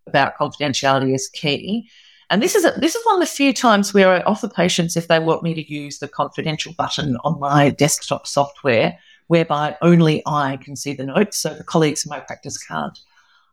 about 0.08 0.38
confidentiality 0.38 1.14
is 1.14 1.28
key. 1.30 1.90
And 2.30 2.42
this 2.42 2.56
is 2.56 2.66
a, 2.66 2.72
this 2.78 2.96
is 2.96 3.06
one 3.06 3.16
of 3.16 3.22
the 3.22 3.34
few 3.34 3.54
times 3.54 3.94
where 3.94 4.10
I 4.10 4.22
offer 4.22 4.48
patients 4.48 4.98
if 4.98 5.08
they 5.08 5.20
want 5.20 5.44
me 5.44 5.54
to 5.54 5.72
use 5.72 6.00
the 6.00 6.08
confidential 6.08 6.74
button 6.74 7.18
on 7.24 7.40
my 7.40 7.70
desktop 7.70 8.26
software, 8.26 8.98
whereby 9.28 9.78
only 9.82 10.24
I 10.26 10.58
can 10.58 10.76
see 10.76 10.94
the 10.94 11.06
notes, 11.06 11.38
so 11.38 11.54
the 11.54 11.64
colleagues 11.64 12.06
in 12.06 12.10
my 12.10 12.20
practice 12.20 12.58
can't. 12.58 12.98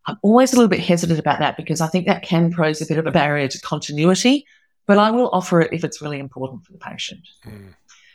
I'm 0.07 0.17
always 0.23 0.53
a 0.53 0.57
little 0.57 0.69
bit 0.69 0.81
hesitant 0.81 1.19
about 1.19 1.39
that 1.39 1.57
because 1.57 1.81
I 1.81 1.87
think 1.87 2.07
that 2.07 2.23
can 2.23 2.53
pose 2.53 2.81
a 2.81 2.87
bit 2.87 2.99
of 2.99 3.07
a 3.07 3.13
barrier 3.13 3.47
to 3.49 3.61
continuity, 3.61 4.47
but 4.87 4.99
I 4.99 5.11
will 5.11 5.29
offer 5.33 5.61
it 5.61 5.73
if 5.73 5.85
it's 5.85 6.03
really 6.03 6.19
important 6.19 6.65
for 6.65 6.73
the 6.73 6.79
patient. 6.79 7.23
Mm. 7.47 7.75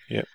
Yep. 0.09 0.25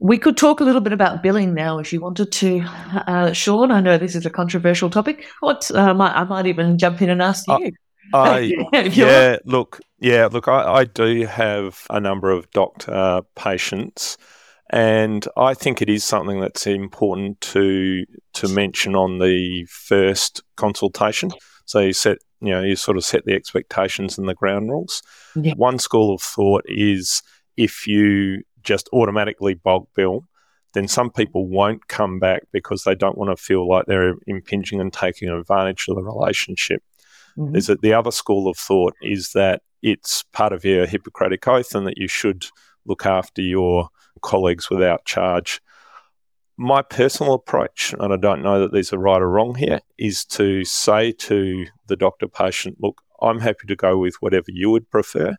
We 0.00 0.18
could 0.18 0.36
talk 0.36 0.60
a 0.60 0.64
little 0.64 0.80
bit 0.80 0.92
about 0.92 1.22
billing 1.22 1.54
now 1.54 1.78
if 1.78 1.92
you 1.92 2.00
wanted 2.00 2.30
to, 2.30 2.60
uh, 3.06 3.32
Sean. 3.32 3.70
I 3.70 3.80
know 3.80 3.96
this 3.96 4.14
is 4.14 4.26
a 4.26 4.30
controversial 4.30 4.90
topic. 4.90 5.26
What 5.40 5.70
uh, 5.72 5.94
might, 5.94 6.14
I 6.14 6.24
might 6.24 6.46
even 6.46 6.78
jump 6.78 7.00
in 7.02 7.10
and 7.10 7.22
ask 7.22 7.48
uh, 7.48 7.58
you. 7.58 7.72
I 8.14 8.54
yeah, 8.72 9.36
look, 9.44 9.80
yeah, 9.98 10.28
look, 10.30 10.48
I, 10.48 10.62
I 10.62 10.84
do 10.84 11.26
have 11.26 11.86
a 11.90 12.00
number 12.00 12.30
of 12.30 12.50
doctor 12.50 13.22
patients, 13.34 14.16
and 14.70 15.26
I 15.36 15.54
think 15.54 15.82
it 15.82 15.88
is 15.88 16.04
something 16.04 16.40
that's 16.40 16.66
important 16.66 17.40
to 17.42 18.04
to 18.34 18.48
mention 18.48 18.94
on 18.94 19.18
the 19.18 19.66
first 19.70 20.42
consultation. 20.56 21.30
So 21.64 21.80
you 21.80 21.92
set, 21.92 22.18
you 22.40 22.50
know, 22.50 22.62
you 22.62 22.76
sort 22.76 22.96
of 22.96 23.04
set 23.04 23.24
the 23.24 23.34
expectations 23.34 24.16
and 24.18 24.28
the 24.28 24.34
ground 24.34 24.70
rules. 24.70 25.02
Yeah. 25.36 25.54
One 25.56 25.78
school 25.78 26.14
of 26.14 26.22
thought 26.22 26.64
is 26.66 27.22
if 27.56 27.86
you 27.86 28.42
just 28.62 28.88
automatically 28.92 29.54
bulk 29.54 29.88
bill, 29.94 30.24
then 30.74 30.88
some 30.88 31.10
people 31.10 31.46
won't 31.46 31.88
come 31.88 32.18
back 32.18 32.42
because 32.52 32.84
they 32.84 32.94
don't 32.94 33.18
want 33.18 33.36
to 33.36 33.42
feel 33.42 33.68
like 33.68 33.86
they're 33.86 34.14
impinging 34.26 34.80
and 34.80 34.92
taking 34.92 35.28
advantage 35.28 35.86
of 35.88 35.96
the 35.96 36.02
relationship. 36.02 36.82
Mm-hmm. 37.38 37.74
The 37.80 37.92
other 37.94 38.10
school 38.10 38.48
of 38.48 38.56
thought 38.56 38.94
is 39.00 39.30
that 39.32 39.62
it's 39.82 40.24
part 40.32 40.52
of 40.52 40.64
your 40.64 40.86
Hippocratic 40.86 41.46
oath 41.46 41.74
and 41.74 41.86
that 41.86 41.96
you 41.96 42.08
should 42.08 42.46
look 42.84 43.06
after 43.06 43.40
your 43.40 43.88
colleagues 44.22 44.68
without 44.70 45.04
charge. 45.04 45.60
My 46.56 46.82
personal 46.82 47.34
approach, 47.34 47.94
and 48.00 48.12
I 48.12 48.16
don't 48.16 48.42
know 48.42 48.58
that 48.60 48.72
there's 48.72 48.92
a 48.92 48.98
right 48.98 49.22
or 49.22 49.30
wrong 49.30 49.54
here, 49.54 49.80
is 49.96 50.24
to 50.26 50.64
say 50.64 51.12
to 51.12 51.66
the 51.86 51.94
doctor 51.94 52.26
patient, 52.26 52.78
look, 52.80 53.00
I'm 53.22 53.38
happy 53.38 53.68
to 53.68 53.76
go 53.76 53.96
with 53.96 54.16
whatever 54.20 54.46
you 54.48 54.70
would 54.70 54.90
prefer. 54.90 55.36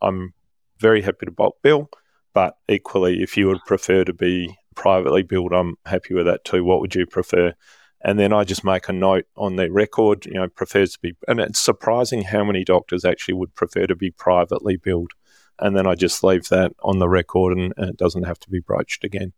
I'm 0.00 0.32
very 0.78 1.02
happy 1.02 1.26
to 1.26 1.32
bulk 1.32 1.56
bill, 1.62 1.90
but 2.32 2.54
equally, 2.68 3.22
if 3.22 3.36
you 3.36 3.48
would 3.48 3.64
prefer 3.66 4.04
to 4.04 4.12
be 4.12 4.54
privately 4.76 5.24
billed, 5.24 5.52
I'm 5.52 5.74
happy 5.86 6.14
with 6.14 6.26
that 6.26 6.44
too. 6.44 6.62
What 6.62 6.80
would 6.80 6.94
you 6.94 7.06
prefer? 7.06 7.54
And 8.02 8.18
then 8.18 8.32
I 8.32 8.44
just 8.44 8.64
make 8.64 8.88
a 8.88 8.92
note 8.92 9.26
on 9.36 9.56
their 9.56 9.70
record, 9.70 10.26
you 10.26 10.34
know, 10.34 10.48
prefers 10.48 10.94
to 10.94 10.98
be, 11.00 11.14
and 11.28 11.40
it's 11.40 11.58
surprising 11.58 12.22
how 12.22 12.44
many 12.44 12.64
doctors 12.64 13.04
actually 13.04 13.34
would 13.34 13.54
prefer 13.54 13.86
to 13.86 13.94
be 13.94 14.10
privately 14.10 14.76
billed. 14.76 15.12
And 15.58 15.76
then 15.76 15.86
I 15.86 15.94
just 15.94 16.24
leave 16.24 16.48
that 16.48 16.72
on 16.82 16.98
the 16.98 17.08
record 17.08 17.56
and, 17.56 17.74
and 17.76 17.90
it 17.90 17.96
doesn't 17.98 18.22
have 18.22 18.38
to 18.40 18.50
be 18.50 18.60
broached 18.60 19.04
again. 19.04 19.32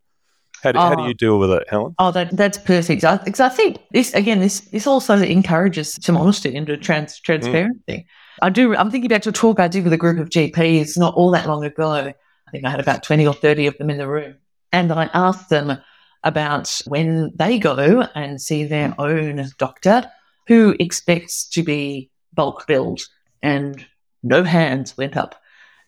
How 0.63 0.71
do, 0.71 0.79
how 0.79 0.95
do 0.95 1.03
Oh. 1.03 1.07
you 1.07 1.13
deal 1.13 1.39
with 1.39 1.51
it, 1.51 1.63
Helen? 1.69 1.93
Oh, 1.99 2.11
that 2.11 2.37
that's 2.37 2.57
perfect. 2.57 3.01
Because 3.01 3.39
I 3.41 3.49
think 3.49 3.79
this 3.91 4.13
again, 4.13 4.39
this 4.39 4.61
this 4.61 4.87
also 4.87 5.17
encourages 5.17 5.99
some 6.01 6.15
honesty 6.15 6.55
and 6.55 6.65
trans, 6.81 7.19
mm. 7.19 7.23
transparency. 7.23 8.05
I 8.41 8.49
do. 8.49 8.73
I'm 8.73 8.89
thinking 8.89 9.09
back 9.09 9.23
to 9.23 9.29
a 9.29 9.33
talk 9.33 9.59
I 9.59 9.67
did 9.67 9.83
with 9.83 9.91
a 9.91 9.97
group 9.97 10.19
of 10.19 10.29
GPs 10.29 10.97
not 10.97 11.13
all 11.15 11.31
that 11.31 11.47
long 11.47 11.65
ago. 11.65 11.91
I 11.91 12.13
think 12.51 12.63
I 12.63 12.69
had 12.69 12.79
about 12.79 13.03
twenty 13.03 13.27
or 13.27 13.33
thirty 13.33 13.67
of 13.67 13.77
them 13.77 13.89
in 13.89 13.97
the 13.97 14.07
room, 14.07 14.35
and 14.71 14.89
I 14.93 15.09
asked 15.13 15.49
them 15.49 15.77
about 16.23 16.81
when 16.87 17.31
they 17.35 17.59
go 17.59 18.07
and 18.15 18.41
see 18.41 18.63
their 18.63 18.95
own 18.97 19.45
doctor, 19.57 20.09
who 20.47 20.75
expects 20.79 21.47
to 21.49 21.63
be 21.63 22.09
bulk 22.33 22.65
billed, 22.67 23.01
and 23.41 23.85
no 24.23 24.43
hands 24.43 24.97
went 24.97 25.17
up. 25.17 25.35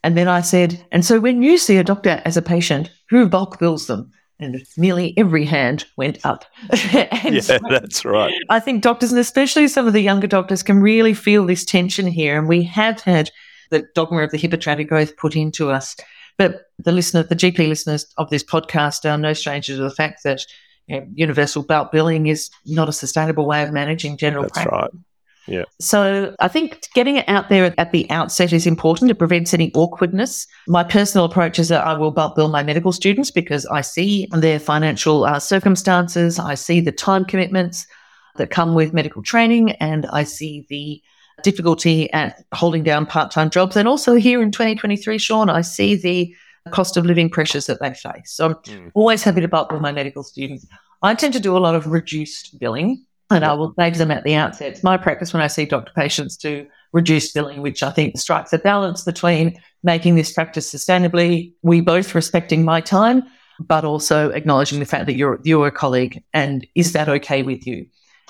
And 0.03 0.15
then 0.15 0.27
I 0.27 0.41
said, 0.41 0.85
and 0.91 1.03
so 1.03 1.19
when 1.19 1.41
you 1.41 1.57
see 1.57 1.77
a 1.77 1.83
doctor 1.83 2.21
as 2.25 2.37
a 2.37 2.41
patient, 2.41 2.91
who 3.09 3.27
bulk 3.27 3.57
bills 3.59 3.87
them? 3.87 4.11
And 4.37 4.63
nearly 4.77 5.17
every 5.17 5.45
hand 5.45 5.85
went 5.97 6.23
up. 6.25 6.45
Yeah, 6.93 7.39
so 7.39 7.57
that's 7.69 8.05
right. 8.05 8.33
I 8.49 8.59
think 8.59 8.83
doctors, 8.83 9.11
and 9.11 9.19
especially 9.19 9.67
some 9.67 9.87
of 9.87 9.93
the 9.93 10.01
younger 10.01 10.27
doctors, 10.27 10.61
can 10.61 10.81
really 10.81 11.13
feel 11.13 11.45
this 11.45 11.65
tension 11.65 12.05
here. 12.05 12.37
And 12.37 12.47
we 12.47 12.61
have 12.63 13.01
had 13.01 13.31
the 13.71 13.87
dogma 13.95 14.21
of 14.23 14.31
the 14.31 14.37
Hippocratic 14.37 14.91
Oath 14.91 15.17
put 15.17 15.35
into 15.35 15.71
us. 15.71 15.95
But 16.37 16.65
the 16.77 16.91
listener, 16.91 17.23
the 17.23 17.35
GP 17.35 17.67
listeners 17.67 18.05
of 18.17 18.29
this 18.29 18.43
podcast 18.43 19.09
are 19.09 19.17
no 19.17 19.33
stranger 19.33 19.75
to 19.75 19.81
the 19.81 19.91
fact 19.91 20.23
that 20.23 20.41
you 20.87 20.99
know, 20.99 21.07
universal 21.13 21.63
bulk 21.63 21.91
billing 21.91 22.27
is 22.27 22.49
not 22.65 22.89
a 22.89 22.93
sustainable 22.93 23.45
way 23.45 23.63
of 23.63 23.71
managing 23.71 24.17
general 24.17 24.43
That's 24.43 24.53
practice. 24.53 24.71
right. 24.71 24.91
Yeah. 25.47 25.63
So 25.79 26.35
I 26.39 26.47
think 26.47 26.87
getting 26.95 27.17
it 27.17 27.29
out 27.29 27.49
there 27.49 27.73
at 27.77 27.91
the 27.91 28.09
outset 28.09 28.51
is 28.51 28.65
important. 28.65 29.11
It 29.11 29.15
prevents 29.19 29.53
any 29.53 29.71
awkwardness. 29.75 30.47
My 30.67 30.83
personal 30.83 31.25
approach 31.25 31.59
is 31.59 31.69
that 31.69 31.85
I 31.85 31.93
will 31.93 32.11
bulk 32.11 32.35
bill 32.35 32.49
my 32.49 32.63
medical 32.63 32.91
students 32.91 33.29
because 33.29 33.65
I 33.67 33.81
see 33.81 34.27
their 34.31 34.59
financial 34.59 35.23
uh, 35.23 35.39
circumstances, 35.39 36.39
I 36.39 36.55
see 36.55 36.79
the 36.79 36.91
time 36.91 37.25
commitments 37.25 37.85
that 38.37 38.49
come 38.49 38.73
with 38.73 38.93
medical 38.93 39.21
training, 39.21 39.71
and 39.73 40.07
I 40.07 40.23
see 40.23 40.65
the 40.69 41.01
difficulty 41.43 42.11
at 42.13 42.43
holding 42.53 42.83
down 42.83 43.05
part-time 43.05 43.49
jobs. 43.49 43.75
And 43.75 43.87
also 43.87 44.15
here 44.15 44.41
in 44.41 44.51
2023, 44.51 45.17
Sean, 45.17 45.49
I 45.49 45.61
see 45.61 45.95
the 45.95 46.35
cost 46.71 46.97
of 46.97 47.05
living 47.05 47.29
pressures 47.29 47.67
that 47.67 47.79
they 47.79 47.93
face. 47.93 48.31
So 48.31 48.45
I'm 48.47 48.53
Mm. 48.55 48.91
always 48.95 49.23
happy 49.23 49.41
to 49.41 49.47
bulk 49.47 49.71
with 49.71 49.81
my 49.81 49.91
medical 49.91 50.23
students. 50.23 50.65
I 51.03 51.13
tend 51.13 51.33
to 51.33 51.39
do 51.39 51.55
a 51.55 51.59
lot 51.59 51.75
of 51.75 51.87
reduced 51.87 52.57
billing. 52.59 53.03
And 53.31 53.43
I 53.43 53.53
will 53.53 53.73
say 53.77 53.89
to 53.89 53.97
them 53.97 54.11
at 54.11 54.23
the 54.23 54.35
outset, 54.35 54.71
it's 54.71 54.83
my 54.83 54.97
practice 54.97 55.33
when 55.33 55.41
I 55.41 55.47
see 55.47 55.65
doctor 55.65 55.91
patients 55.95 56.37
to 56.37 56.67
reduce 56.93 57.31
billing, 57.31 57.61
which 57.63 57.81
I 57.81 57.89
think 57.89 58.17
strikes 58.19 58.53
a 58.53 58.59
balance 58.59 59.03
between 59.03 59.57
making 59.83 60.13
this 60.15 60.31
practice 60.31 60.71
sustainably, 60.71 61.51
we 61.63 61.81
both 61.81 62.13
respecting 62.13 62.63
my 62.63 62.81
time, 62.81 63.23
but 63.59 63.83
also 63.83 64.29
acknowledging 64.29 64.79
the 64.79 64.85
fact 64.85 65.07
that 65.07 65.15
you're 65.15 65.39
you're 65.43 65.65
a 65.65 65.71
colleague 65.71 66.23
and 66.33 66.67
is 66.75 66.93
that 66.93 67.09
okay 67.09 67.41
with 67.41 67.65
you? 67.65 67.87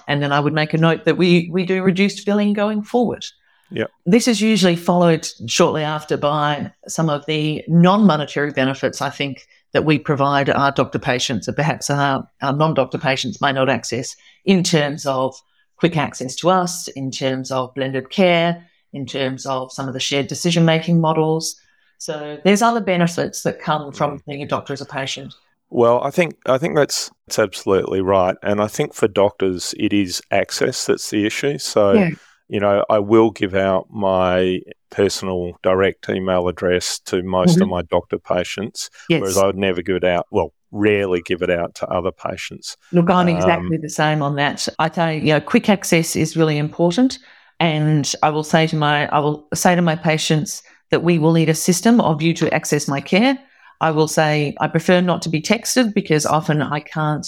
And 0.07 0.21
then 0.21 0.31
I 0.31 0.39
would 0.39 0.53
make 0.53 0.73
a 0.73 0.77
note 0.77 1.05
that 1.05 1.17
we 1.17 1.49
we 1.51 1.65
do 1.65 1.83
reduced 1.83 2.25
billing 2.25 2.53
going 2.53 2.83
forward. 2.83 3.25
Yep. 3.71 3.89
This 4.05 4.27
is 4.27 4.41
usually 4.41 4.75
followed 4.75 5.27
shortly 5.47 5.83
after 5.83 6.17
by 6.17 6.71
some 6.87 7.09
of 7.09 7.25
the 7.25 7.63
non-monetary 7.67 8.51
benefits 8.51 9.01
I 9.01 9.09
think 9.09 9.47
that 9.73 9.85
we 9.85 9.97
provide 9.97 10.49
our 10.49 10.71
doctor 10.71 10.99
patients, 10.99 11.49
or 11.49 11.53
perhaps 11.53 11.89
our, 11.89 12.29
our 12.41 12.53
non-doctor 12.53 12.99
patients 12.99 13.41
may 13.41 13.51
not 13.51 13.67
access 13.67 14.15
in 14.45 14.63
terms 14.63 15.05
of 15.05 15.35
quick 15.77 15.97
access 15.97 16.35
to 16.35 16.49
us, 16.49 16.87
in 16.89 17.11
terms 17.11 17.51
of 17.51 17.73
blended 17.73 18.09
care, 18.09 18.65
in 18.93 19.05
terms 19.05 19.45
of 19.45 19.71
some 19.73 19.87
of 19.87 19.93
the 19.93 19.99
shared 19.99 20.27
decision 20.27 20.63
making 20.63 21.01
models. 21.01 21.59
So 21.97 22.39
there's 22.45 22.61
other 22.61 22.81
benefits 22.81 23.43
that 23.43 23.59
come 23.59 23.91
from 23.91 24.21
being 24.27 24.43
a 24.43 24.47
doctor 24.47 24.73
as 24.73 24.81
a 24.81 24.85
patient. 24.85 25.33
Well, 25.69 26.01
I 26.03 26.11
think 26.11 26.35
I 26.45 26.57
think 26.57 26.75
that's 26.75 27.11
that's 27.27 27.39
absolutely 27.39 28.01
right, 28.01 28.35
and 28.43 28.61
I 28.61 28.67
think 28.67 28.93
for 28.93 29.07
doctors 29.07 29.73
it 29.77 29.93
is 29.93 30.21
access 30.31 30.85
that's 30.85 31.09
the 31.09 31.25
issue. 31.25 31.57
So, 31.57 31.93
Yeah. 31.93 32.09
you 32.47 32.59
know, 32.59 32.85
I 32.89 32.99
will 32.99 33.31
give 33.31 33.55
out 33.55 33.87
my 33.89 34.59
personal 34.91 35.53
direct 35.63 36.07
email 36.09 36.47
address 36.47 36.99
to 36.99 37.23
most 37.23 37.59
of 37.59 37.67
my 37.67 37.81
doctor 37.81 38.19
patients, 38.19 38.89
Yes. 39.09 39.21
whereas 39.21 39.37
I 39.37 39.45
would 39.47 39.57
never 39.57 39.81
give 39.81 39.95
it 39.97 40.03
out. 40.03 40.27
Well, 40.31 40.53
rarely 40.71 41.21
give 41.25 41.41
it 41.41 41.49
out 41.49 41.73
to 41.75 41.87
other 41.87 42.11
patients. 42.11 42.77
Look, 42.91 43.09
I'm 43.09 43.27
Um, 43.27 43.35
exactly 43.35 43.77
the 43.77 43.89
same 43.89 44.21
on 44.21 44.35
that. 44.35 44.67
I 44.77 44.87
tell 44.89 45.11
you, 45.11 45.19
you 45.21 45.33
know, 45.33 45.41
quick 45.41 45.67
access 45.69 46.15
is 46.15 46.37
really 46.37 46.57
important. 46.57 47.17
And 47.59 48.11
I 48.21 48.29
will 48.29 48.43
say 48.43 48.67
to 48.67 48.75
my 48.75 49.07
I 49.07 49.19
will 49.19 49.47
say 49.53 49.75
to 49.75 49.81
my 49.81 49.95
patients 49.95 50.61
that 50.91 51.03
we 51.03 51.17
will 51.17 51.33
need 51.33 51.49
a 51.49 51.53
system 51.55 51.99
of 52.01 52.21
you 52.21 52.33
to 52.35 52.53
access 52.53 52.87
my 52.87 53.01
care. 53.01 53.37
I 53.81 53.91
will 53.91 54.07
say 54.07 54.55
I 54.59 54.67
prefer 54.67 55.01
not 55.01 55.21
to 55.23 55.29
be 55.29 55.41
texted 55.41 55.93
because 55.93 56.25
often 56.25 56.61
I 56.61 56.79
can't 56.79 57.27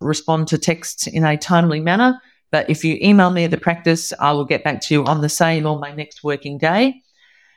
respond 0.00 0.48
to 0.48 0.58
texts 0.58 1.06
in 1.06 1.24
a 1.24 1.36
timely 1.36 1.80
manner. 1.80 2.20
But 2.50 2.70
if 2.70 2.84
you 2.84 2.98
email 3.02 3.30
me 3.30 3.44
at 3.44 3.50
the 3.50 3.56
practice, 3.56 4.12
I 4.20 4.32
will 4.32 4.44
get 4.44 4.64
back 4.64 4.80
to 4.82 4.94
you 4.94 5.04
on 5.04 5.20
the 5.20 5.28
same 5.28 5.66
or 5.66 5.78
my 5.78 5.92
next 5.92 6.22
working 6.22 6.58
day. 6.58 7.02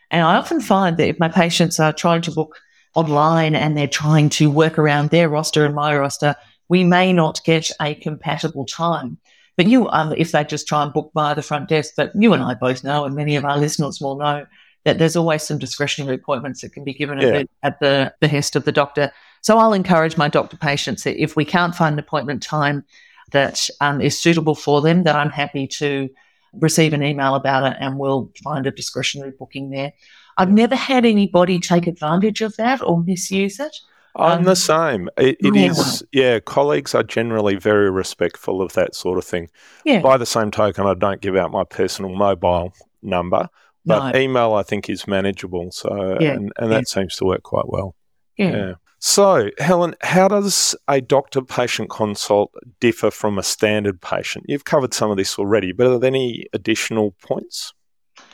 And 0.09 0.23
I 0.23 0.35
often 0.37 0.61
find 0.61 0.97
that 0.97 1.09
if 1.09 1.19
my 1.19 1.27
patients 1.27 1.79
are 1.79 1.93
trying 1.93 2.21
to 2.23 2.31
book 2.31 2.59
online 2.95 3.55
and 3.55 3.77
they're 3.77 3.87
trying 3.87 4.29
to 4.29 4.49
work 4.49 4.79
around 4.79 5.09
their 5.09 5.29
roster 5.29 5.65
and 5.65 5.75
my 5.75 5.95
roster, 5.95 6.35
we 6.69 6.83
may 6.83 7.13
not 7.13 7.43
get 7.45 7.69
a 7.81 7.95
compatible 7.95 8.65
time. 8.65 9.17
But 9.55 9.67
you, 9.67 9.89
um, 9.89 10.13
if 10.17 10.31
they 10.31 10.43
just 10.43 10.67
try 10.67 10.83
and 10.83 10.93
book 10.93 11.11
via 11.13 11.35
the 11.35 11.41
front 11.41 11.69
desk, 11.69 11.93
but 11.97 12.11
you 12.15 12.33
and 12.33 12.43
I 12.43 12.53
both 12.53 12.83
know, 12.83 13.05
and 13.05 13.15
many 13.15 13.35
of 13.35 13.45
our 13.45 13.57
listeners 13.57 13.99
will 13.99 14.17
know, 14.17 14.45
that 14.87 14.99
there's 14.99 15.17
always 15.17 15.43
some 15.43 15.57
discretionary 15.57 16.15
appointments 16.15 16.61
that 16.61 16.71
can 16.71 16.85
be 16.85 16.93
given 16.93 17.19
Yeah. 17.19 17.27
at, 17.27 17.33
the, 17.33 17.49
at 17.63 17.79
the 17.81 18.13
behest 18.21 18.55
of 18.55 18.63
the 18.63 18.71
doctor. 18.71 19.11
So 19.41 19.57
I'll 19.57 19.73
encourage 19.73 20.15
my 20.15 20.29
doctor 20.29 20.55
patients 20.55 21.03
that 21.03 21.21
if 21.21 21.35
we 21.35 21.43
can't 21.43 21.75
find 21.75 21.91
an 21.93 21.99
appointment 21.99 22.41
time 22.41 22.85
that 23.33 23.69
um, 23.81 23.99
is 23.99 24.17
suitable 24.17 24.55
for 24.55 24.81
them, 24.81 25.03
that 25.03 25.15
I'm 25.15 25.29
happy 25.29 25.67
to 25.67 26.09
receive 26.53 26.93
an 26.93 27.03
email 27.03 27.35
about 27.35 27.69
it 27.69 27.75
and 27.81 27.99
we'll 27.99 28.31
find 28.41 28.65
a 28.65 28.71
discretionary 28.71 29.33
booking 29.37 29.71
there. 29.71 29.91
I've 30.37 30.51
never 30.51 30.75
had 30.75 31.05
anybody 31.05 31.59
take 31.59 31.85
advantage 31.85 32.39
of 32.41 32.55
that 32.55 32.81
or 32.81 33.03
misuse 33.03 33.59
it. 33.59 33.75
I'm 34.15 34.39
Um, 34.39 34.43
the 34.45 34.55
same. 34.55 35.09
It, 35.17 35.35
it 35.41 35.53
yeah. 35.53 35.71
is, 35.71 36.03
yeah. 36.13 36.39
Colleagues 36.39 36.95
are 36.95 37.03
generally 37.03 37.57
very 37.57 37.91
respectful 37.91 38.61
of 38.61 38.71
that 38.73 38.95
sort 38.95 39.17
of 39.17 39.25
thing. 39.25 39.49
Yeah. 39.83 39.99
By 39.99 40.15
the 40.15 40.25
same 40.25 40.49
token, 40.49 40.87
I 40.87 40.93
don't 40.93 41.19
give 41.19 41.35
out 41.35 41.51
my 41.51 41.65
personal 41.65 42.15
mobile 42.15 42.71
number, 43.03 43.49
but 43.87 44.11
No. 44.11 44.19
email 44.19 44.53
I 44.53 44.63
think 44.63 44.89
is 44.89 45.07
manageable. 45.07 45.71
So, 45.71 46.17
Yeah, 46.19 46.33
and, 46.33 46.51
and 46.57 46.71
that 46.71 46.87
seems 46.87 47.15
to 47.17 47.25
work 47.25 47.43
quite 47.43 47.67
well. 47.67 47.95
Yeah. 48.37 48.51
Yeah. 48.51 48.73
So, 48.99 49.49
Helen, 49.59 49.95
how 50.01 50.27
does 50.27 50.75
a 50.87 51.01
doctor 51.01 51.41
patient 51.41 51.89
consult 51.89 52.51
differ 52.79 53.11
from 53.11 53.37
a 53.37 53.43
standard 53.43 54.01
patient? 54.01 54.45
You've 54.47 54.65
covered 54.65 54.93
some 54.93 55.11
of 55.11 55.17
this 55.17 55.37
already, 55.37 55.71
but 55.71 55.87
are 55.87 55.99
there 55.99 56.07
any 56.07 56.47
additional 56.53 57.15
points? 57.21 57.73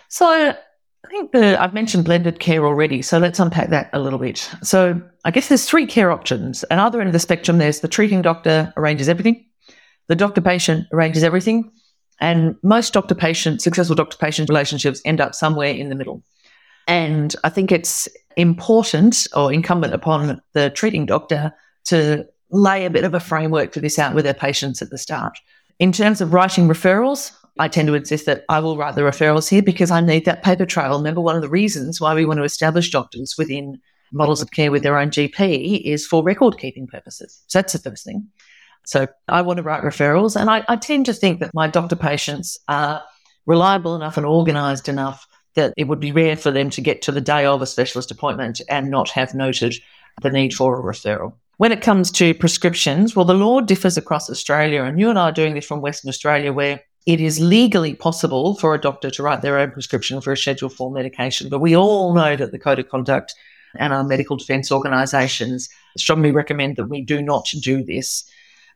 So 0.07 0.25
I 0.25 0.55
think 1.09 1.31
the 1.33 1.61
I've 1.61 1.73
mentioned 1.73 2.05
blended 2.05 2.39
care 2.39 2.65
already, 2.65 3.01
so 3.01 3.17
let's 3.17 3.39
unpack 3.39 3.69
that 3.71 3.89
a 3.91 3.99
little 3.99 4.19
bit. 4.19 4.49
So 4.61 5.01
I 5.25 5.31
guess 5.31 5.49
there's 5.49 5.65
three 5.65 5.85
care 5.85 6.11
options. 6.11 6.63
At 6.71 6.79
either 6.79 7.01
end 7.01 7.09
of 7.09 7.13
the 7.13 7.19
spectrum, 7.19 7.57
there's 7.57 7.81
the 7.81 7.89
treating 7.89 8.21
doctor 8.21 8.71
arranges 8.77 9.09
everything, 9.09 9.45
the 10.07 10.15
doctor 10.15 10.39
patient 10.39 10.87
arranges 10.93 11.23
everything, 11.23 11.71
and 12.23 12.55
most 12.63 12.93
doctor 12.93 13.13
patient 13.13 13.61
successful 13.61 13.95
doctor 13.95 14.17
patient 14.17 14.47
relationships 14.47 15.01
end 15.03 15.19
up 15.19 15.35
somewhere 15.35 15.73
in 15.73 15.89
the 15.89 15.95
middle. 15.95 16.23
And 16.87 17.35
I 17.43 17.49
think 17.49 17.69
it's 17.69 18.07
important 18.37 19.27
or 19.35 19.51
incumbent 19.51 19.93
upon 19.93 20.41
the 20.53 20.69
treating 20.69 21.05
doctor 21.05 21.53
to 21.85 22.25
lay 22.49 22.85
a 22.85 22.89
bit 22.89 23.03
of 23.03 23.13
a 23.13 23.19
framework 23.19 23.73
for 23.73 23.81
this 23.81 23.99
out 23.99 24.15
with 24.15 24.23
their 24.23 24.33
patients 24.33 24.81
at 24.81 24.89
the 24.89 24.97
start. 24.97 25.37
In 25.79 25.91
terms 25.91 26.21
of 26.21 26.33
writing 26.33 26.69
referrals, 26.69 27.33
I 27.59 27.67
tend 27.67 27.89
to 27.89 27.93
insist 27.93 28.25
that 28.25 28.45
I 28.47 28.59
will 28.59 28.77
write 28.77 28.95
the 28.95 29.01
referrals 29.01 29.49
here 29.49 29.61
because 29.61 29.91
I 29.91 29.99
need 29.99 30.23
that 30.23 30.43
paper 30.43 30.65
trail. 30.65 30.97
Remember, 30.97 31.19
one 31.19 31.35
of 31.35 31.41
the 31.41 31.49
reasons 31.49 31.99
why 31.99 32.15
we 32.15 32.25
want 32.25 32.37
to 32.37 32.45
establish 32.45 32.89
doctors 32.89 33.35
within 33.37 33.79
models 34.13 34.41
of 34.41 34.51
care 34.51 34.71
with 34.71 34.83
their 34.83 34.97
own 34.97 35.09
GP 35.09 35.81
is 35.81 36.07
for 36.07 36.23
record 36.23 36.57
keeping 36.57 36.87
purposes. 36.87 37.41
So 37.47 37.57
that's 37.57 37.73
the 37.73 37.79
first 37.79 38.05
thing. 38.05 38.29
So 38.85 39.07
I 39.27 39.41
want 39.41 39.57
to 39.57 39.63
write 39.63 39.83
referrals, 39.83 40.39
and 40.39 40.49
I, 40.49 40.63
I 40.67 40.75
tend 40.75 41.05
to 41.07 41.13
think 41.13 41.39
that 41.39 41.53
my 41.53 41.67
doctor 41.67 41.95
patients 41.95 42.57
are 42.67 43.01
reliable 43.45 43.95
enough 43.95 44.17
and 44.17 44.25
organised 44.25 44.89
enough 44.89 45.27
that 45.55 45.73
it 45.77 45.85
would 45.85 45.99
be 45.99 46.11
rare 46.11 46.35
for 46.35 46.51
them 46.51 46.69
to 46.71 46.81
get 46.81 47.01
to 47.03 47.11
the 47.11 47.21
day 47.21 47.45
of 47.45 47.61
a 47.61 47.67
specialist 47.67 48.11
appointment 48.11 48.61
and 48.69 48.89
not 48.89 49.09
have 49.09 49.33
noted 49.33 49.75
the 50.21 50.31
need 50.31 50.53
for 50.53 50.79
a 50.79 50.83
referral. 50.83 51.33
When 51.57 51.71
it 51.71 51.81
comes 51.81 52.11
to 52.11 52.33
prescriptions, 52.33 53.15
well, 53.15 53.25
the 53.25 53.33
law 53.33 53.61
differs 53.61 53.97
across 53.97 54.29
Australia, 54.29 54.83
and 54.83 54.99
you 54.99 55.09
and 55.09 55.19
I 55.19 55.29
are 55.29 55.31
doing 55.31 55.53
this 55.53 55.65
from 55.65 55.81
Western 55.81 56.09
Australia, 56.09 56.51
where 56.51 56.81
it 57.05 57.21
is 57.21 57.39
legally 57.39 57.93
possible 57.93 58.55
for 58.55 58.73
a 58.73 58.81
doctor 58.81 59.11
to 59.11 59.23
write 59.23 59.41
their 59.41 59.59
own 59.59 59.71
prescription 59.71 60.21
for 60.21 60.31
a 60.31 60.37
Schedule 60.37 60.69
4 60.69 60.91
medication. 60.91 61.49
But 61.49 61.59
we 61.59 61.75
all 61.75 62.13
know 62.13 62.35
that 62.35 62.51
the 62.51 62.59
Code 62.59 62.79
of 62.79 62.89
Conduct 62.89 63.35
and 63.75 63.93
our 63.93 64.03
medical 64.03 64.37
defence 64.37 64.71
organisations 64.71 65.69
strongly 65.97 66.31
recommend 66.31 66.77
that 66.77 66.85
we 66.85 67.01
do 67.01 67.21
not 67.21 67.47
do 67.61 67.83
this. 67.83 68.23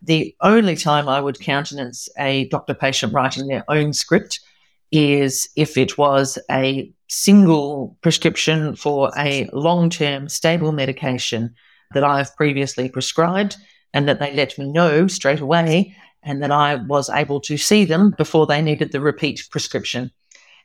The 0.01 0.35
only 0.41 0.75
time 0.75 1.09
I 1.09 1.19
would 1.19 1.39
countenance 1.39 2.07
a 2.17 2.47
doctor 2.49 2.73
patient 2.73 3.13
writing 3.13 3.47
their 3.47 3.63
own 3.67 3.93
script 3.93 4.39
is 4.91 5.49
if 5.55 5.77
it 5.77 5.97
was 5.97 6.37
a 6.49 6.91
single 7.09 7.97
prescription 8.01 8.75
for 8.75 9.11
a 9.17 9.49
long 9.53 9.89
term 9.89 10.29
stable 10.29 10.71
medication 10.71 11.53
that 11.93 12.03
I've 12.03 12.35
previously 12.35 12.89
prescribed 12.89 13.55
and 13.93 14.07
that 14.07 14.19
they 14.19 14.33
let 14.33 14.57
me 14.57 14.71
know 14.71 15.07
straight 15.07 15.39
away 15.39 15.95
and 16.23 16.43
that 16.43 16.51
I 16.51 16.75
was 16.75 17.09
able 17.09 17.39
to 17.41 17.57
see 17.57 17.85
them 17.85 18.13
before 18.17 18.45
they 18.45 18.61
needed 18.61 18.91
the 18.91 18.99
repeat 18.99 19.47
prescription. 19.49 20.11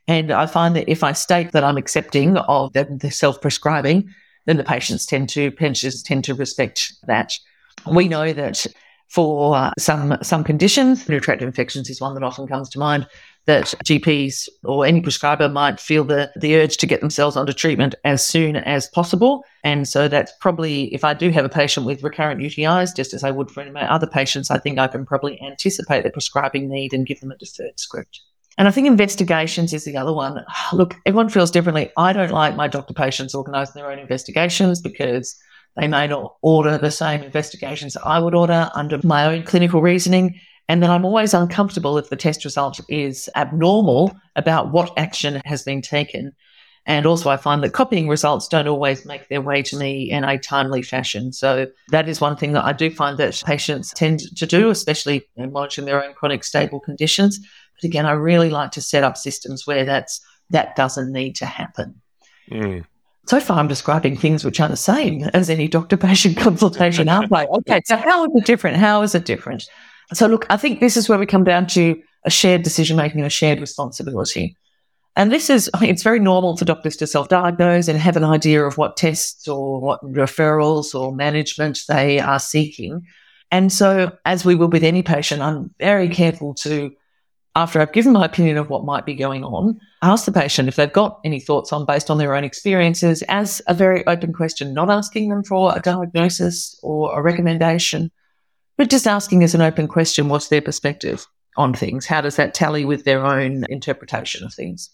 And 0.07 0.31
I 0.31 0.45
find 0.45 0.75
that 0.75 0.89
if 0.89 1.03
I 1.03 1.13
state 1.13 1.53
that 1.53 1.63
I'm 1.63 1.77
accepting 1.77 2.35
of 2.37 2.73
the, 2.73 2.85
the 2.99 3.11
self 3.11 3.39
prescribing, 3.41 4.09
then 4.45 4.57
the 4.57 4.63
patients 4.63 5.05
tend 5.05 5.29
to 5.29 5.51
patients 5.51 6.03
tend 6.03 6.25
to 6.25 6.35
respect 6.35 6.93
that. 7.07 7.33
We 7.89 8.09
know 8.09 8.33
that 8.33 8.67
for 9.13 9.55
uh, 9.55 9.71
some 9.77 10.17
some 10.23 10.43
conditions, 10.43 11.01
urinary 11.01 11.21
tract 11.21 11.43
infections 11.43 11.87
is 11.87 12.01
one 12.01 12.15
that 12.15 12.23
often 12.23 12.47
comes 12.47 12.67
to 12.69 12.79
mind. 12.79 13.07
That 13.45 13.65
GPs 13.85 14.47
or 14.63 14.85
any 14.85 15.01
prescriber 15.01 15.49
might 15.49 15.79
feel 15.79 16.05
the, 16.05 16.31
the 16.37 16.55
urge 16.55 16.77
to 16.77 16.87
get 16.87 17.01
themselves 17.01 17.35
onto 17.35 17.51
treatment 17.51 17.93
as 18.05 18.25
soon 18.25 18.55
as 18.55 18.87
possible. 18.87 19.43
And 19.65 19.85
so 19.85 20.07
that's 20.07 20.31
probably, 20.39 20.85
if 20.93 21.03
I 21.03 21.13
do 21.13 21.29
have 21.29 21.43
a 21.43 21.49
patient 21.49 21.85
with 21.85 22.03
recurrent 22.03 22.39
UTIs, 22.39 22.95
just 22.95 23.13
as 23.13 23.21
I 23.21 23.31
would 23.31 23.51
for 23.51 23.59
any 23.59 23.67
of 23.67 23.73
my 23.73 23.91
other 23.91 24.07
patients, 24.07 24.49
I 24.49 24.59
think 24.59 24.79
I 24.79 24.87
can 24.87 25.05
probably 25.05 25.41
anticipate 25.41 26.03
the 26.03 26.09
prescribing 26.09 26.69
need 26.69 26.93
and 26.93 27.05
give 27.05 27.19
them 27.19 27.31
a 27.31 27.37
deferred 27.37 27.77
script. 27.77 28.21
And 28.57 28.65
I 28.65 28.71
think 28.71 28.87
investigations 28.87 29.73
is 29.73 29.83
the 29.83 29.97
other 29.97 30.13
one. 30.13 30.45
Look, 30.71 30.95
everyone 31.05 31.27
feels 31.27 31.51
differently. 31.51 31.91
I 31.97 32.13
don't 32.13 32.31
like 32.31 32.55
my 32.55 32.69
doctor 32.69 32.93
patients 32.93 33.35
organising 33.35 33.73
their 33.75 33.91
own 33.91 33.99
investigations 33.99 34.79
because 34.79 35.37
they 35.75 35.87
may 35.87 36.07
not 36.07 36.35
order 36.41 36.77
the 36.77 36.91
same 36.91 37.23
investigations 37.23 37.97
I 37.97 38.19
would 38.19 38.35
order 38.35 38.69
under 38.75 38.99
my 39.03 39.25
own 39.25 39.43
clinical 39.43 39.81
reasoning. 39.81 40.39
And 40.69 40.81
then 40.81 40.89
I'm 40.89 41.05
always 41.05 41.33
uncomfortable 41.33 41.97
if 41.97 42.09
the 42.09 42.15
test 42.15 42.45
result 42.45 42.79
is 42.89 43.29
abnormal 43.35 44.15
about 44.35 44.71
what 44.71 44.97
action 44.97 45.41
has 45.45 45.63
been 45.63 45.81
taken. 45.81 46.33
And 46.85 47.05
also, 47.05 47.29
I 47.29 47.37
find 47.37 47.63
that 47.63 47.71
copying 47.71 48.09
results 48.09 48.47
don't 48.47 48.67
always 48.67 49.05
make 49.05 49.29
their 49.29 49.41
way 49.41 49.61
to 49.63 49.77
me 49.77 50.11
in 50.11 50.25
a 50.25 50.37
timely 50.37 50.81
fashion. 50.81 51.31
So, 51.31 51.67
that 51.91 52.09
is 52.09 52.19
one 52.19 52.35
thing 52.35 52.51
that 52.53 52.65
I 52.65 52.73
do 52.73 52.91
find 52.91 53.17
that 53.19 53.41
patients 53.45 53.93
tend 53.93 54.19
to 54.35 54.45
do, 54.45 54.69
especially 54.69 55.23
in 55.37 55.53
monitoring 55.53 55.85
their 55.85 56.03
own 56.03 56.13
chronic 56.13 56.43
stable 56.43 56.81
conditions. 56.81 57.39
But 57.75 57.87
again, 57.87 58.05
I 58.05 58.11
really 58.11 58.49
like 58.49 58.71
to 58.71 58.81
set 58.81 59.05
up 59.05 59.15
systems 59.15 59.65
where 59.65 59.85
that's 59.85 60.19
that 60.49 60.75
doesn't 60.75 61.11
need 61.13 61.35
to 61.35 61.45
happen. 61.45 62.01
Mm. 62.51 62.85
So 63.25 63.39
far, 63.39 63.59
I'm 63.59 63.67
describing 63.67 64.17
things 64.17 64.43
which 64.43 64.59
aren't 64.59 64.71
the 64.71 64.77
same 64.77 65.23
as 65.33 65.49
any 65.49 65.67
doctor 65.67 65.95
patient 65.95 66.37
consultation, 66.45 67.07
aren't 67.07 67.31
they? 67.31 67.45
Okay, 67.45 67.81
so 67.85 67.95
how 67.95 68.25
is 68.25 68.31
it 68.35 68.45
different? 68.45 68.77
How 68.77 69.01
is 69.01 69.15
it 69.15 69.25
different? 69.25 69.65
So, 70.13 70.27
look, 70.27 70.45
I 70.49 70.57
think 70.57 70.79
this 70.79 70.97
is 70.97 71.07
where 71.07 71.17
we 71.17 71.25
come 71.25 71.45
down 71.45 71.67
to 71.67 72.01
a 72.25 72.29
shared 72.29 72.63
decision 72.63 72.97
making 72.97 73.19
and 73.19 73.27
a 73.27 73.31
shared 73.31 73.61
responsibility. 73.61 74.57
And 75.15 75.31
this 75.31 75.49
is, 75.49 75.69
I 75.73 75.79
mean, 75.79 75.89
it's 75.91 76.03
very 76.03 76.19
normal 76.19 76.57
for 76.57 76.65
doctors 76.65 76.97
to 76.97 77.07
self 77.07 77.29
diagnose 77.29 77.87
and 77.87 77.99
have 77.99 78.17
an 78.17 78.23
idea 78.23 78.63
of 78.63 78.77
what 78.77 78.97
tests 78.97 79.47
or 79.47 79.79
what 79.79 80.03
referrals 80.03 80.93
or 80.93 81.15
management 81.15 81.79
they 81.87 82.19
are 82.19 82.39
seeking. 82.39 83.05
And 83.51 83.71
so, 83.71 84.11
as 84.25 84.43
we 84.43 84.55
will 84.55 84.69
with 84.69 84.83
any 84.83 85.03
patient, 85.03 85.41
I'm 85.41 85.73
very 85.79 86.09
careful 86.09 86.55
to 86.55 86.91
after 87.55 87.79
I've 87.79 87.91
given 87.91 88.13
my 88.13 88.25
opinion 88.25 88.57
of 88.57 88.69
what 88.69 88.85
might 88.85 89.05
be 89.05 89.13
going 89.13 89.43
on, 89.43 89.79
ask 90.01 90.25
the 90.25 90.31
patient 90.31 90.67
if 90.67 90.75
they've 90.75 90.91
got 90.91 91.19
any 91.23 91.39
thoughts 91.39 91.71
on 91.71 91.85
based 91.85 92.09
on 92.09 92.17
their 92.17 92.35
own 92.35 92.43
experiences 92.43 93.21
as 93.29 93.61
a 93.67 93.73
very 93.73 94.05
open 94.07 94.33
question, 94.33 94.73
not 94.73 94.89
asking 94.89 95.29
them 95.29 95.43
for 95.43 95.75
a 95.75 95.79
diagnosis 95.79 96.79
or 96.81 97.17
a 97.17 97.21
recommendation, 97.21 98.11
but 98.77 98.89
just 98.89 99.07
asking 99.07 99.43
as 99.43 99.53
an 99.53 99.61
open 99.61 99.87
question, 99.87 100.29
what's 100.29 100.47
their 100.47 100.61
perspective 100.61 101.27
on 101.55 101.73
things? 101.73 102.07
How 102.07 102.21
does 102.21 102.37
that 102.37 102.55
tally 102.55 102.85
with 102.85 103.03
their 103.03 103.23
own 103.23 103.65
interpretation 103.69 104.43
of 104.43 104.53
things? 104.53 104.89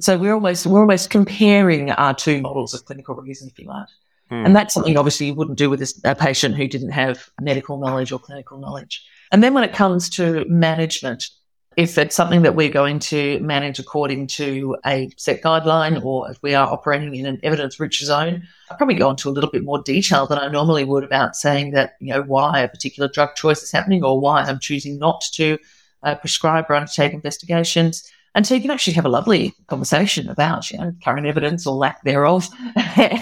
So 0.00 0.16
we're 0.16 0.32
almost 0.32 0.66
we're 0.66 0.80
almost 0.80 1.10
comparing 1.10 1.90
our 1.90 2.14
two 2.14 2.40
models 2.40 2.72
of 2.72 2.86
clinical 2.86 3.14
reason, 3.16 3.48
if 3.48 3.58
you 3.58 3.66
like. 3.66 3.88
Hmm. 4.30 4.46
And 4.46 4.56
that's 4.56 4.72
something 4.72 4.96
obviously 4.96 5.26
you 5.26 5.34
wouldn't 5.34 5.58
do 5.58 5.68
with 5.68 5.82
a 6.04 6.14
patient 6.14 6.56
who 6.56 6.66
didn't 6.66 6.92
have 6.92 7.28
medical 7.40 7.78
knowledge 7.78 8.10
or 8.10 8.18
clinical 8.18 8.58
knowledge. 8.58 9.04
And 9.30 9.44
then 9.44 9.52
when 9.52 9.64
it 9.64 9.74
comes 9.74 10.08
to 10.10 10.46
management, 10.48 11.28
if 11.80 11.96
it's 11.96 12.14
something 12.14 12.42
that 12.42 12.54
we're 12.54 12.68
going 12.68 12.98
to 12.98 13.40
manage 13.40 13.78
according 13.78 14.26
to 14.26 14.76
a 14.84 15.08
set 15.16 15.42
guideline 15.42 16.04
or 16.04 16.30
if 16.30 16.38
we 16.42 16.54
are 16.54 16.70
operating 16.70 17.14
in 17.14 17.24
an 17.24 17.40
evidence 17.42 17.80
rich 17.80 18.04
zone, 18.04 18.46
I'll 18.70 18.76
probably 18.76 18.96
go 18.96 19.08
into 19.08 19.30
a 19.30 19.32
little 19.32 19.50
bit 19.50 19.64
more 19.64 19.82
detail 19.82 20.26
than 20.26 20.36
I 20.36 20.48
normally 20.48 20.84
would 20.84 21.04
about 21.04 21.36
saying 21.36 21.70
that, 21.70 21.96
you 21.98 22.12
know, 22.12 22.20
why 22.20 22.60
a 22.60 22.68
particular 22.68 23.08
drug 23.08 23.34
choice 23.34 23.62
is 23.62 23.72
happening 23.72 24.04
or 24.04 24.20
why 24.20 24.42
I'm 24.42 24.58
choosing 24.58 24.98
not 24.98 25.22
to 25.32 25.56
uh, 26.02 26.16
prescribe 26.16 26.66
or 26.68 26.74
undertake 26.74 27.14
investigations. 27.14 28.06
And 28.34 28.46
so 28.46 28.54
you 28.54 28.60
can 28.60 28.70
actually 28.70 28.92
have 28.92 29.06
a 29.06 29.08
lovely 29.08 29.54
conversation 29.66 30.28
about 30.28 30.70
you 30.70 30.76
know, 30.76 30.92
current 31.02 31.26
evidence 31.26 31.66
or 31.66 31.74
lack 31.76 32.04
thereof 32.04 32.46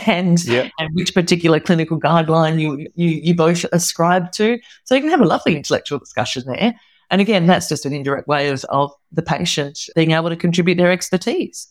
and, 0.05 0.44
yep. 0.44 0.73
and 0.81 0.90
which 0.94 1.14
particular 1.14 1.61
clinical 1.61 2.01
guideline 2.01 2.61
you, 2.61 2.88
you, 2.97 3.09
you 3.09 3.35
both 3.37 3.64
ascribe 3.71 4.33
to. 4.33 4.59
So 4.83 4.97
you 4.97 5.01
can 5.01 5.11
have 5.11 5.21
a 5.21 5.27
lovely 5.27 5.55
intellectual 5.55 6.01
discussion 6.01 6.42
there. 6.44 6.75
And 7.11 7.21
again, 7.21 7.47
that's 7.47 7.68
just 7.68 7.87
an 7.87 7.92
indirect 7.92 8.29
way 8.29 8.49
of, 8.49 8.64
of 8.68 8.92
the 9.12 9.23
patient 9.23 9.79
being 9.94 10.12
able 10.12 10.29
to 10.29 10.37
contribute 10.37 10.77
their 10.77 10.92
expertise. 10.92 11.66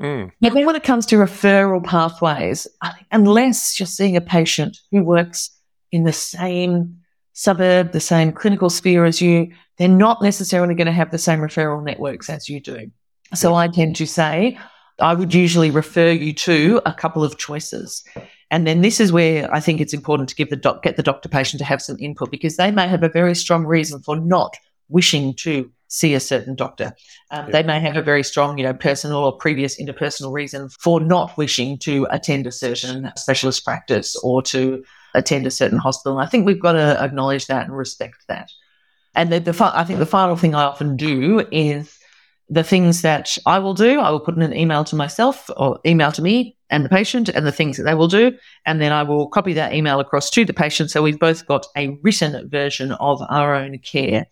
Mm. 0.00 0.30
But 0.40 0.54
then 0.54 0.64
when 0.64 0.76
it 0.76 0.84
comes 0.84 1.06
to 1.06 1.16
referral 1.16 1.84
pathways, 1.84 2.66
unless 3.10 3.78
you're 3.78 3.86
seeing 3.86 4.16
a 4.16 4.20
patient 4.20 4.78
who 4.90 5.02
works 5.02 5.50
in 5.90 6.04
the 6.04 6.12
same 6.12 6.98
suburb, 7.32 7.92
the 7.92 8.00
same 8.00 8.32
clinical 8.32 8.70
sphere 8.70 9.04
as 9.04 9.20
you, 9.20 9.52
they're 9.76 9.88
not 9.88 10.22
necessarily 10.22 10.74
going 10.74 10.86
to 10.86 10.92
have 10.92 11.10
the 11.10 11.18
same 11.18 11.40
referral 11.40 11.82
networks 11.82 12.30
as 12.30 12.48
you 12.48 12.60
do. 12.60 12.90
So 13.34 13.54
I 13.54 13.68
tend 13.68 13.96
to 13.96 14.06
say, 14.06 14.58
I 15.00 15.14
would 15.14 15.34
usually 15.34 15.70
refer 15.70 16.10
you 16.10 16.32
to 16.32 16.80
a 16.86 16.92
couple 16.92 17.22
of 17.22 17.38
choices. 17.38 18.02
And 18.50 18.66
then 18.66 18.80
this 18.80 18.98
is 18.98 19.12
where 19.12 19.52
I 19.54 19.60
think 19.60 19.80
it's 19.80 19.92
important 19.92 20.28
to 20.30 20.34
give 20.34 20.50
the 20.50 20.56
doc, 20.56 20.82
get 20.82 20.96
the 20.96 21.02
doctor 21.02 21.28
patient 21.28 21.58
to 21.58 21.64
have 21.64 21.82
some 21.82 21.96
input 22.00 22.30
because 22.30 22.56
they 22.56 22.70
may 22.70 22.88
have 22.88 23.02
a 23.02 23.08
very 23.08 23.34
strong 23.34 23.66
reason 23.66 24.00
for 24.00 24.16
not 24.16 24.56
wishing 24.88 25.34
to 25.34 25.70
see 25.88 26.14
a 26.14 26.20
certain 26.20 26.54
doctor. 26.54 26.94
Um, 27.30 27.46
yeah. 27.46 27.52
They 27.52 27.62
may 27.62 27.80
have 27.80 27.96
a 27.96 28.02
very 28.02 28.22
strong, 28.22 28.58
you 28.58 28.64
know, 28.64 28.74
personal 28.74 29.18
or 29.18 29.36
previous 29.36 29.80
interpersonal 29.80 30.32
reason 30.32 30.68
for 30.68 31.00
not 31.00 31.36
wishing 31.36 31.78
to 31.78 32.06
attend 32.10 32.46
a 32.46 32.52
certain 32.52 33.10
specialist 33.16 33.64
practice 33.64 34.14
or 34.16 34.42
to 34.42 34.84
attend 35.14 35.46
a 35.46 35.50
certain 35.50 35.78
hospital. 35.78 36.18
And 36.18 36.26
I 36.26 36.30
think 36.30 36.46
we've 36.46 36.60
got 36.60 36.72
to 36.72 37.02
acknowledge 37.02 37.46
that 37.46 37.66
and 37.66 37.76
respect 37.76 38.16
that. 38.28 38.50
And 39.14 39.32
the, 39.32 39.40
the 39.40 39.72
I 39.74 39.84
think 39.84 39.98
the 39.98 40.06
final 40.06 40.36
thing 40.36 40.54
I 40.54 40.64
often 40.64 40.96
do 40.96 41.46
is 41.50 41.98
the 42.50 42.62
things 42.62 43.02
that 43.02 43.36
I 43.46 43.58
will 43.58 43.74
do. 43.74 44.00
I 44.00 44.10
will 44.10 44.20
put 44.20 44.36
in 44.36 44.42
an 44.42 44.56
email 44.56 44.84
to 44.84 44.96
myself 44.96 45.50
or 45.56 45.80
email 45.86 46.12
to 46.12 46.22
me 46.22 46.56
and 46.70 46.84
the 46.84 46.88
patient 46.88 47.28
and 47.28 47.46
the 47.46 47.52
things 47.52 47.76
that 47.76 47.84
they 47.84 47.94
will 47.94 48.08
do. 48.08 48.36
And 48.64 48.80
then 48.80 48.92
I 48.92 49.02
will 49.02 49.28
copy 49.28 49.54
that 49.54 49.74
email 49.74 50.00
across 50.00 50.30
to 50.30 50.44
the 50.44 50.54
patient. 50.54 50.90
So 50.90 51.02
we've 51.02 51.18
both 51.18 51.46
got 51.46 51.66
a 51.76 51.98
written 52.02 52.48
version 52.48 52.92
of 52.92 53.20
our 53.28 53.54
own 53.54 53.78
care. 53.78 54.26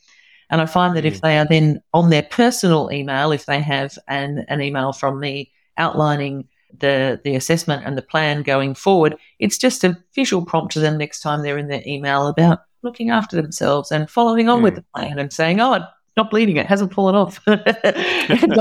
And 0.50 0.60
I 0.60 0.66
find 0.66 0.96
that 0.96 1.04
if 1.04 1.18
mm. 1.18 1.20
they 1.20 1.38
are 1.38 1.46
then 1.48 1.82
on 1.92 2.10
their 2.10 2.22
personal 2.22 2.90
email, 2.92 3.32
if 3.32 3.46
they 3.46 3.60
have 3.60 3.98
an, 4.08 4.44
an 4.48 4.60
email 4.60 4.92
from 4.92 5.18
me 5.18 5.52
outlining 5.76 6.48
the, 6.78 7.20
the 7.24 7.34
assessment 7.34 7.84
and 7.84 7.96
the 7.96 8.02
plan 8.02 8.42
going 8.42 8.74
forward, 8.74 9.16
it's 9.38 9.58
just 9.58 9.84
a 9.84 9.96
visual 10.14 10.44
prompt 10.44 10.72
to 10.72 10.80
them 10.80 10.98
next 10.98 11.20
time 11.20 11.42
they're 11.42 11.58
in 11.58 11.68
their 11.68 11.82
email 11.86 12.28
about 12.28 12.60
looking 12.82 13.10
after 13.10 13.36
themselves 13.36 13.90
and 13.90 14.08
following 14.08 14.48
on 14.48 14.60
mm. 14.60 14.64
with 14.64 14.76
the 14.76 14.84
plan 14.94 15.18
and 15.18 15.32
saying, 15.32 15.60
oh, 15.60 15.84
not 16.16 16.30
bleeding, 16.30 16.56
it 16.56 16.66
hasn't 16.66 16.94
fallen 16.94 17.14
off. 17.14 17.44
Don't 17.46 18.56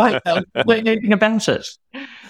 learn 0.68 0.88
anything 0.88 1.14
about 1.14 1.48
it. 1.48 1.68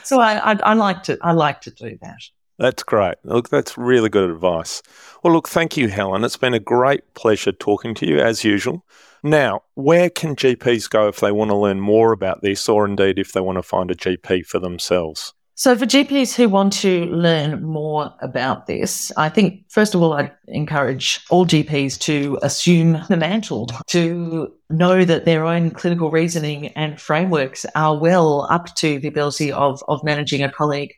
So 0.03 0.19
I, 0.19 0.51
I, 0.51 0.59
I 0.61 0.73
like 0.73 1.03
to 1.03 1.17
I 1.21 1.31
like 1.31 1.61
to 1.61 1.71
do 1.71 1.97
that. 2.01 2.19
That's 2.57 2.83
great. 2.83 3.15
Look, 3.23 3.49
that's 3.49 3.77
really 3.77 4.09
good 4.09 4.29
advice. 4.29 4.81
Well, 5.23 5.33
look, 5.33 5.49
thank 5.49 5.75
you, 5.75 5.89
Helen. 5.89 6.23
It's 6.23 6.37
been 6.37 6.53
a 6.53 6.59
great 6.59 7.13
pleasure 7.13 7.51
talking 7.51 7.93
to 7.95 8.07
you 8.07 8.19
as 8.19 8.43
usual. 8.43 8.85
Now, 9.25 9.63
where 9.73 10.11
can 10.11 10.35
GPs 10.35 10.87
go 10.87 11.07
if 11.07 11.19
they 11.19 11.31
want 11.31 11.49
to 11.49 11.57
learn 11.57 11.79
more 11.79 12.11
about 12.11 12.43
this, 12.43 12.69
or 12.69 12.85
indeed 12.85 13.17
if 13.17 13.31
they 13.31 13.41
want 13.41 13.57
to 13.57 13.63
find 13.63 13.89
a 13.89 13.95
GP 13.95 14.45
for 14.45 14.59
themselves? 14.59 15.33
So, 15.55 15.75
for 15.75 15.87
GPs 15.87 16.35
who 16.35 16.47
want 16.47 16.73
to 16.73 17.05
learn 17.05 17.63
more 17.63 18.13
about 18.21 18.67
this, 18.67 19.11
I 19.17 19.29
think, 19.29 19.63
first 19.67 19.95
of 19.95 20.03
all, 20.03 20.13
I'd 20.13 20.31
encourage 20.49 21.21
all 21.31 21.47
GPs 21.47 21.97
to 22.01 22.37
assume 22.43 23.01
the 23.09 23.17
mantle, 23.17 23.71
to 23.87 24.53
know 24.69 25.03
that 25.03 25.25
their 25.25 25.43
own 25.43 25.71
clinical 25.71 26.11
reasoning 26.11 26.67
and 26.73 27.01
frameworks 27.01 27.65
are 27.73 27.97
well 27.97 28.45
up 28.51 28.75
to 28.75 28.99
the 28.99 29.07
ability 29.07 29.51
of, 29.51 29.81
of 29.87 30.03
managing 30.03 30.43
a 30.43 30.51
colleague 30.51 30.93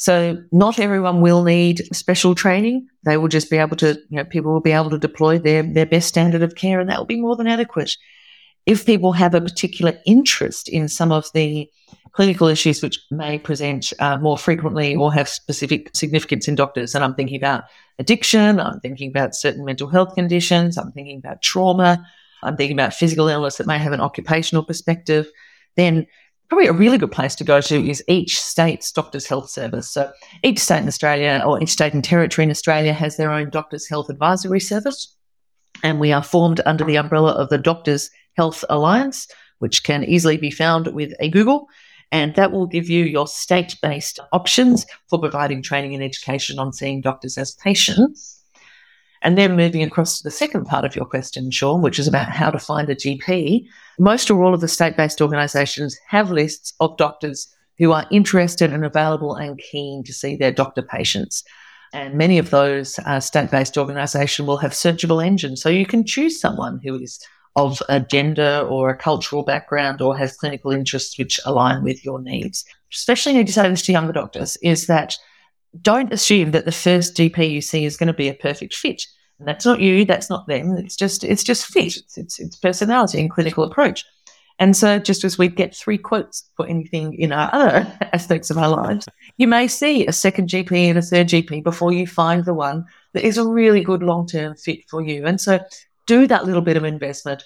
so 0.00 0.42
not 0.50 0.78
everyone 0.78 1.20
will 1.20 1.42
need 1.44 1.82
special 1.94 2.34
training. 2.34 2.88
They 3.04 3.18
will 3.18 3.28
just 3.28 3.50
be 3.50 3.58
able 3.58 3.76
to, 3.76 4.00
you 4.08 4.16
know, 4.16 4.24
people 4.24 4.50
will 4.50 4.62
be 4.62 4.72
able 4.72 4.88
to 4.88 4.98
deploy 4.98 5.38
their, 5.38 5.62
their 5.62 5.84
best 5.84 6.08
standard 6.08 6.40
of 6.40 6.54
care 6.54 6.80
and 6.80 6.88
that 6.88 6.98
will 6.98 7.04
be 7.04 7.20
more 7.20 7.36
than 7.36 7.46
adequate. 7.46 7.94
If 8.64 8.86
people 8.86 9.12
have 9.12 9.34
a 9.34 9.42
particular 9.42 9.92
interest 10.06 10.70
in 10.70 10.88
some 10.88 11.12
of 11.12 11.26
the 11.34 11.70
clinical 12.12 12.48
issues 12.48 12.82
which 12.82 12.98
may 13.10 13.38
present 13.38 13.92
uh, 13.98 14.16
more 14.16 14.38
frequently 14.38 14.96
or 14.96 15.12
have 15.12 15.28
specific 15.28 15.90
significance 15.94 16.48
in 16.48 16.54
doctors, 16.54 16.94
and 16.94 17.04
I'm 17.04 17.14
thinking 17.14 17.36
about 17.36 17.64
addiction, 17.98 18.58
I'm 18.58 18.80
thinking 18.80 19.10
about 19.10 19.34
certain 19.34 19.66
mental 19.66 19.88
health 19.88 20.14
conditions, 20.14 20.78
I'm 20.78 20.92
thinking 20.92 21.18
about 21.18 21.42
trauma, 21.42 22.02
I'm 22.42 22.56
thinking 22.56 22.74
about 22.74 22.94
physical 22.94 23.28
illness 23.28 23.58
that 23.58 23.66
may 23.66 23.76
have 23.76 23.92
an 23.92 24.00
occupational 24.00 24.64
perspective, 24.64 25.28
then 25.76 26.06
probably 26.50 26.66
a 26.66 26.72
really 26.72 26.98
good 26.98 27.12
place 27.12 27.36
to 27.36 27.44
go 27.44 27.60
to 27.60 27.88
is 27.88 28.02
each 28.08 28.38
state's 28.38 28.90
doctor's 28.90 29.26
health 29.26 29.48
service. 29.48 29.88
So 29.88 30.10
each 30.42 30.58
state 30.58 30.82
in 30.82 30.88
Australia 30.88 31.42
or 31.46 31.62
each 31.62 31.70
state 31.70 31.94
and 31.94 32.02
territory 32.02 32.44
in 32.44 32.50
Australia 32.50 32.92
has 32.92 33.16
their 33.16 33.30
own 33.30 33.50
doctor's 33.50 33.88
health 33.88 34.10
advisory 34.10 34.58
service. 34.58 35.16
And 35.84 36.00
we 36.00 36.12
are 36.12 36.24
formed 36.24 36.60
under 36.66 36.84
the 36.84 36.96
umbrella 36.96 37.32
of 37.32 37.48
the 37.50 37.56
Doctors 37.56 38.10
Health 38.36 38.64
Alliance, 38.68 39.28
which 39.60 39.84
can 39.84 40.02
easily 40.04 40.36
be 40.36 40.50
found 40.50 40.88
with 40.88 41.12
a 41.20 41.30
Google. 41.30 41.68
And 42.10 42.34
that 42.34 42.50
will 42.50 42.66
give 42.66 42.90
you 42.90 43.04
your 43.04 43.28
state 43.28 43.76
based 43.80 44.18
options 44.32 44.84
for 45.08 45.20
providing 45.20 45.62
training 45.62 45.94
and 45.94 46.02
education 46.02 46.58
on 46.58 46.72
seeing 46.72 47.00
doctors 47.00 47.38
as 47.38 47.52
patients. 47.52 48.39
And 49.22 49.36
then 49.36 49.56
moving 49.56 49.82
across 49.82 50.18
to 50.18 50.24
the 50.24 50.30
second 50.30 50.64
part 50.64 50.84
of 50.84 50.96
your 50.96 51.04
question, 51.04 51.50
Sean, 51.50 51.82
which 51.82 51.98
is 51.98 52.08
about 52.08 52.30
how 52.30 52.50
to 52.50 52.58
find 52.58 52.88
a 52.88 52.94
GP. 52.94 53.66
Most 53.98 54.30
or 54.30 54.42
all 54.42 54.54
of 54.54 54.60
the 54.60 54.68
state 54.68 54.96
based 54.96 55.20
organisations 55.20 55.98
have 56.08 56.30
lists 56.30 56.72
of 56.80 56.96
doctors 56.96 57.54
who 57.78 57.92
are 57.92 58.06
interested 58.10 58.72
and 58.72 58.84
available 58.84 59.34
and 59.34 59.58
keen 59.58 60.04
to 60.04 60.12
see 60.12 60.36
their 60.36 60.52
doctor 60.52 60.82
patients. 60.82 61.44
And 61.92 62.14
many 62.14 62.38
of 62.38 62.50
those 62.50 62.98
uh, 63.00 63.20
state 63.20 63.50
based 63.50 63.76
organisations 63.76 64.46
will 64.46 64.58
have 64.58 64.72
searchable 64.72 65.24
engines. 65.24 65.60
So 65.60 65.68
you 65.68 65.86
can 65.86 66.04
choose 66.06 66.40
someone 66.40 66.80
who 66.82 66.94
is 66.94 67.20
of 67.56 67.82
a 67.88 68.00
gender 68.00 68.64
or 68.68 68.90
a 68.90 68.96
cultural 68.96 69.42
background 69.42 70.00
or 70.00 70.16
has 70.16 70.36
clinical 70.36 70.70
interests 70.70 71.18
which 71.18 71.40
align 71.44 71.82
with 71.82 72.04
your 72.04 72.20
needs. 72.20 72.64
Especially 72.92 73.32
need 73.32 73.46
to 73.48 73.52
say 73.52 73.68
this 73.68 73.82
to 73.82 73.92
younger 73.92 74.12
doctors 74.12 74.56
is 74.62 74.86
that 74.86 75.16
don't 75.80 76.12
assume 76.12 76.50
that 76.52 76.64
the 76.64 76.72
first 76.72 77.16
GP 77.16 77.50
you 77.50 77.60
see 77.60 77.84
is 77.84 77.96
going 77.96 78.08
to 78.08 78.12
be 78.12 78.28
a 78.28 78.34
perfect 78.34 78.74
fit. 78.74 79.02
And 79.38 79.48
that's 79.48 79.64
not 79.64 79.80
you, 79.80 80.04
that's 80.04 80.28
not 80.28 80.46
them. 80.46 80.76
It's 80.76 80.96
just 80.96 81.24
it's 81.24 81.44
just 81.44 81.66
fit. 81.66 81.96
It's, 81.96 82.18
it's, 82.18 82.38
it's 82.38 82.56
personality 82.56 83.20
and 83.20 83.30
clinical 83.30 83.64
approach. 83.64 84.04
And 84.58 84.76
so, 84.76 84.98
just 84.98 85.24
as 85.24 85.38
we 85.38 85.48
get 85.48 85.74
three 85.74 85.96
quotes 85.96 86.50
for 86.54 86.66
anything 86.66 87.14
in 87.14 87.32
our 87.32 87.48
other 87.50 87.98
aspects 88.12 88.50
of 88.50 88.58
our 88.58 88.68
lives, 88.68 89.08
you 89.38 89.48
may 89.48 89.66
see 89.66 90.06
a 90.06 90.12
second 90.12 90.50
GP 90.50 90.72
and 90.72 90.98
a 90.98 91.02
third 91.02 91.28
GP 91.28 91.64
before 91.64 91.92
you 91.92 92.06
find 92.06 92.44
the 92.44 92.52
one 92.52 92.84
that 93.14 93.24
is 93.24 93.38
a 93.38 93.48
really 93.48 93.82
good 93.82 94.02
long 94.02 94.26
term 94.26 94.54
fit 94.56 94.80
for 94.90 95.00
you. 95.00 95.24
And 95.24 95.40
so, 95.40 95.60
do 96.06 96.26
that 96.26 96.44
little 96.44 96.60
bit 96.60 96.76
of 96.76 96.84
investment 96.84 97.42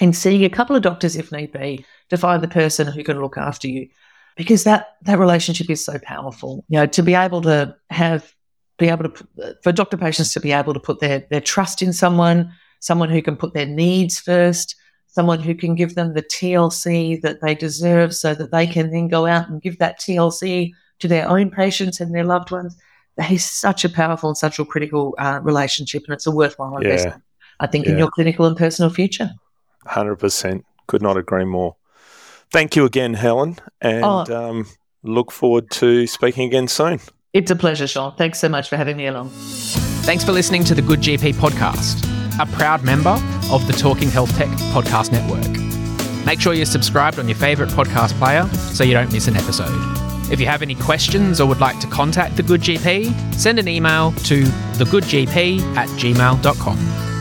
in 0.00 0.12
seeing 0.12 0.44
a 0.44 0.50
couple 0.50 0.76
of 0.76 0.82
doctors 0.82 1.16
if 1.16 1.32
need 1.32 1.52
be 1.52 1.86
to 2.10 2.18
find 2.18 2.42
the 2.42 2.48
person 2.48 2.86
who 2.86 3.02
can 3.02 3.20
look 3.20 3.38
after 3.38 3.68
you 3.68 3.88
because 4.36 4.64
that 4.64 4.96
that 5.02 5.18
relationship 5.18 5.68
is 5.70 5.84
so 5.84 5.98
powerful 6.02 6.64
you 6.68 6.78
know 6.78 6.86
to 6.86 7.02
be 7.02 7.14
able 7.14 7.42
to 7.42 7.74
have 7.90 8.34
be 8.78 8.88
able 8.88 9.08
to 9.08 9.56
for 9.62 9.72
doctor 9.72 9.96
patients 9.96 10.32
to 10.32 10.40
be 10.40 10.52
able 10.52 10.74
to 10.74 10.80
put 10.80 11.00
their 11.00 11.26
their 11.30 11.40
trust 11.40 11.82
in 11.82 11.92
someone 11.92 12.52
someone 12.80 13.10
who 13.10 13.22
can 13.22 13.36
put 13.36 13.54
their 13.54 13.66
needs 13.66 14.18
first 14.18 14.76
someone 15.06 15.40
who 15.40 15.54
can 15.54 15.74
give 15.74 15.94
them 15.94 16.14
the 16.14 16.22
TLC 16.22 17.20
that 17.20 17.42
they 17.42 17.54
deserve 17.54 18.14
so 18.14 18.34
that 18.34 18.50
they 18.50 18.66
can 18.66 18.90
then 18.90 19.08
go 19.08 19.26
out 19.26 19.48
and 19.48 19.60
give 19.60 19.78
that 19.78 20.00
TLC 20.00 20.72
to 21.00 21.08
their 21.08 21.28
own 21.28 21.50
patients 21.50 22.00
and 22.00 22.14
their 22.14 22.24
loved 22.24 22.50
ones 22.50 22.76
that 23.16 23.30
is 23.30 23.44
such 23.44 23.84
a 23.84 23.88
powerful 23.88 24.30
and 24.30 24.38
such 24.38 24.58
a 24.58 24.64
critical 24.64 25.14
uh, 25.18 25.40
relationship 25.42 26.04
and 26.06 26.14
it's 26.14 26.26
a 26.26 26.30
worthwhile 26.30 26.76
investment. 26.76 27.22
I 27.60 27.66
think, 27.66 27.86
yeah. 27.86 27.92
in 27.92 27.98
your 27.98 28.10
clinical 28.10 28.46
and 28.46 28.56
personal 28.56 28.90
future. 28.90 29.30
100%. 29.86 30.62
Could 30.88 31.02
not 31.02 31.16
agree 31.16 31.44
more. 31.44 31.76
Thank 32.52 32.76
you 32.76 32.84
again, 32.84 33.14
Helen, 33.14 33.56
and 33.80 34.04
oh. 34.04 34.24
um, 34.30 34.66
look 35.02 35.32
forward 35.32 35.70
to 35.72 36.06
speaking 36.06 36.46
again 36.46 36.68
soon. 36.68 37.00
It's 37.32 37.50
a 37.50 37.56
pleasure, 37.56 37.86
Sean. 37.86 38.14
Thanks 38.16 38.38
so 38.38 38.48
much 38.48 38.68
for 38.68 38.76
having 38.76 38.98
me 38.98 39.06
along. 39.06 39.30
Thanks 40.04 40.22
for 40.22 40.32
listening 40.32 40.62
to 40.64 40.74
the 40.74 40.82
Good 40.82 41.00
GP 41.00 41.32
podcast, 41.34 42.04
a 42.38 42.46
proud 42.54 42.84
member 42.84 43.18
of 43.50 43.66
the 43.66 43.72
Talking 43.72 44.10
Health 44.10 44.36
Tech 44.36 44.48
podcast 44.74 45.12
network. 45.12 46.26
Make 46.26 46.40
sure 46.40 46.52
you're 46.52 46.66
subscribed 46.66 47.18
on 47.18 47.26
your 47.26 47.38
favourite 47.38 47.72
podcast 47.72 48.12
player 48.18 48.46
so 48.74 48.84
you 48.84 48.92
don't 48.92 49.10
miss 49.12 49.28
an 49.28 49.36
episode. 49.36 49.70
If 50.30 50.38
you 50.38 50.46
have 50.46 50.60
any 50.60 50.74
questions 50.74 51.40
or 51.40 51.48
would 51.48 51.60
like 51.60 51.80
to 51.80 51.86
contact 51.86 52.36
The 52.36 52.42
Good 52.42 52.60
GP, 52.60 53.34
send 53.34 53.58
an 53.58 53.68
email 53.68 54.12
to 54.12 54.42
thegoodgp 54.42 55.60
at 55.76 55.88
gmail.com. 55.88 57.11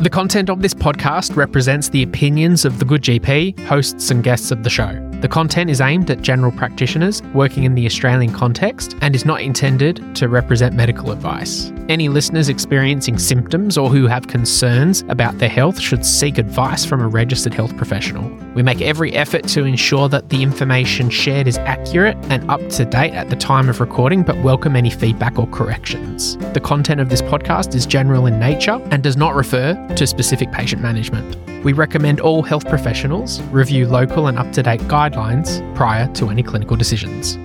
The 0.00 0.10
content 0.10 0.50
of 0.50 0.60
this 0.60 0.74
podcast 0.74 1.36
represents 1.36 1.88
the 1.88 2.02
opinions 2.02 2.66
of 2.66 2.80
the 2.80 2.84
Good 2.84 3.00
GP, 3.00 3.58
hosts, 3.60 4.10
and 4.10 4.22
guests 4.22 4.50
of 4.50 4.62
the 4.62 4.68
show. 4.68 4.92
The 5.22 5.28
content 5.28 5.70
is 5.70 5.80
aimed 5.80 6.10
at 6.10 6.20
general 6.20 6.52
practitioners 6.52 7.22
working 7.32 7.64
in 7.64 7.74
the 7.74 7.86
Australian 7.86 8.34
context 8.34 8.94
and 9.00 9.14
is 9.14 9.24
not 9.24 9.40
intended 9.40 10.14
to 10.16 10.28
represent 10.28 10.74
medical 10.74 11.10
advice. 11.10 11.72
Any 11.88 12.10
listeners 12.10 12.50
experiencing 12.50 13.18
symptoms 13.18 13.78
or 13.78 13.88
who 13.88 14.08
have 14.08 14.26
concerns 14.26 15.04
about 15.08 15.38
their 15.38 15.48
health 15.48 15.80
should 15.80 16.04
seek 16.04 16.36
advice 16.36 16.84
from 16.84 17.00
a 17.00 17.08
registered 17.08 17.54
health 17.54 17.74
professional. 17.78 18.28
We 18.54 18.62
make 18.62 18.82
every 18.82 19.14
effort 19.14 19.48
to 19.48 19.64
ensure 19.64 20.10
that 20.10 20.28
the 20.28 20.42
information 20.42 21.08
shared 21.08 21.48
is 21.48 21.56
accurate 21.58 22.18
and 22.28 22.48
up 22.50 22.60
to 22.70 22.84
date 22.84 23.14
at 23.14 23.30
the 23.30 23.36
time 23.36 23.70
of 23.70 23.80
recording, 23.80 24.22
but 24.22 24.36
welcome 24.42 24.76
any 24.76 24.90
feedback 24.90 25.38
or 25.38 25.46
corrections. 25.46 26.36
The 26.52 26.60
content 26.60 27.00
of 27.00 27.08
this 27.08 27.22
podcast 27.22 27.74
is 27.74 27.86
general 27.86 28.26
in 28.26 28.38
nature 28.38 28.78
and 28.90 29.02
does 29.02 29.16
not 29.16 29.34
refer 29.34 29.74
to 29.96 30.06
specific 30.06 30.52
patient 30.52 30.82
management. 30.82 31.36
We 31.64 31.72
recommend 31.72 32.20
all 32.20 32.44
health 32.44 32.68
professionals 32.68 33.40
review 33.44 33.88
local 33.88 34.28
and 34.28 34.38
up 34.38 34.52
to 34.52 34.62
date 34.62 34.86
guidelines 35.16 35.74
prior 35.74 36.06
to 36.14 36.28
any 36.28 36.42
clinical 36.42 36.76
decisions. 36.76 37.36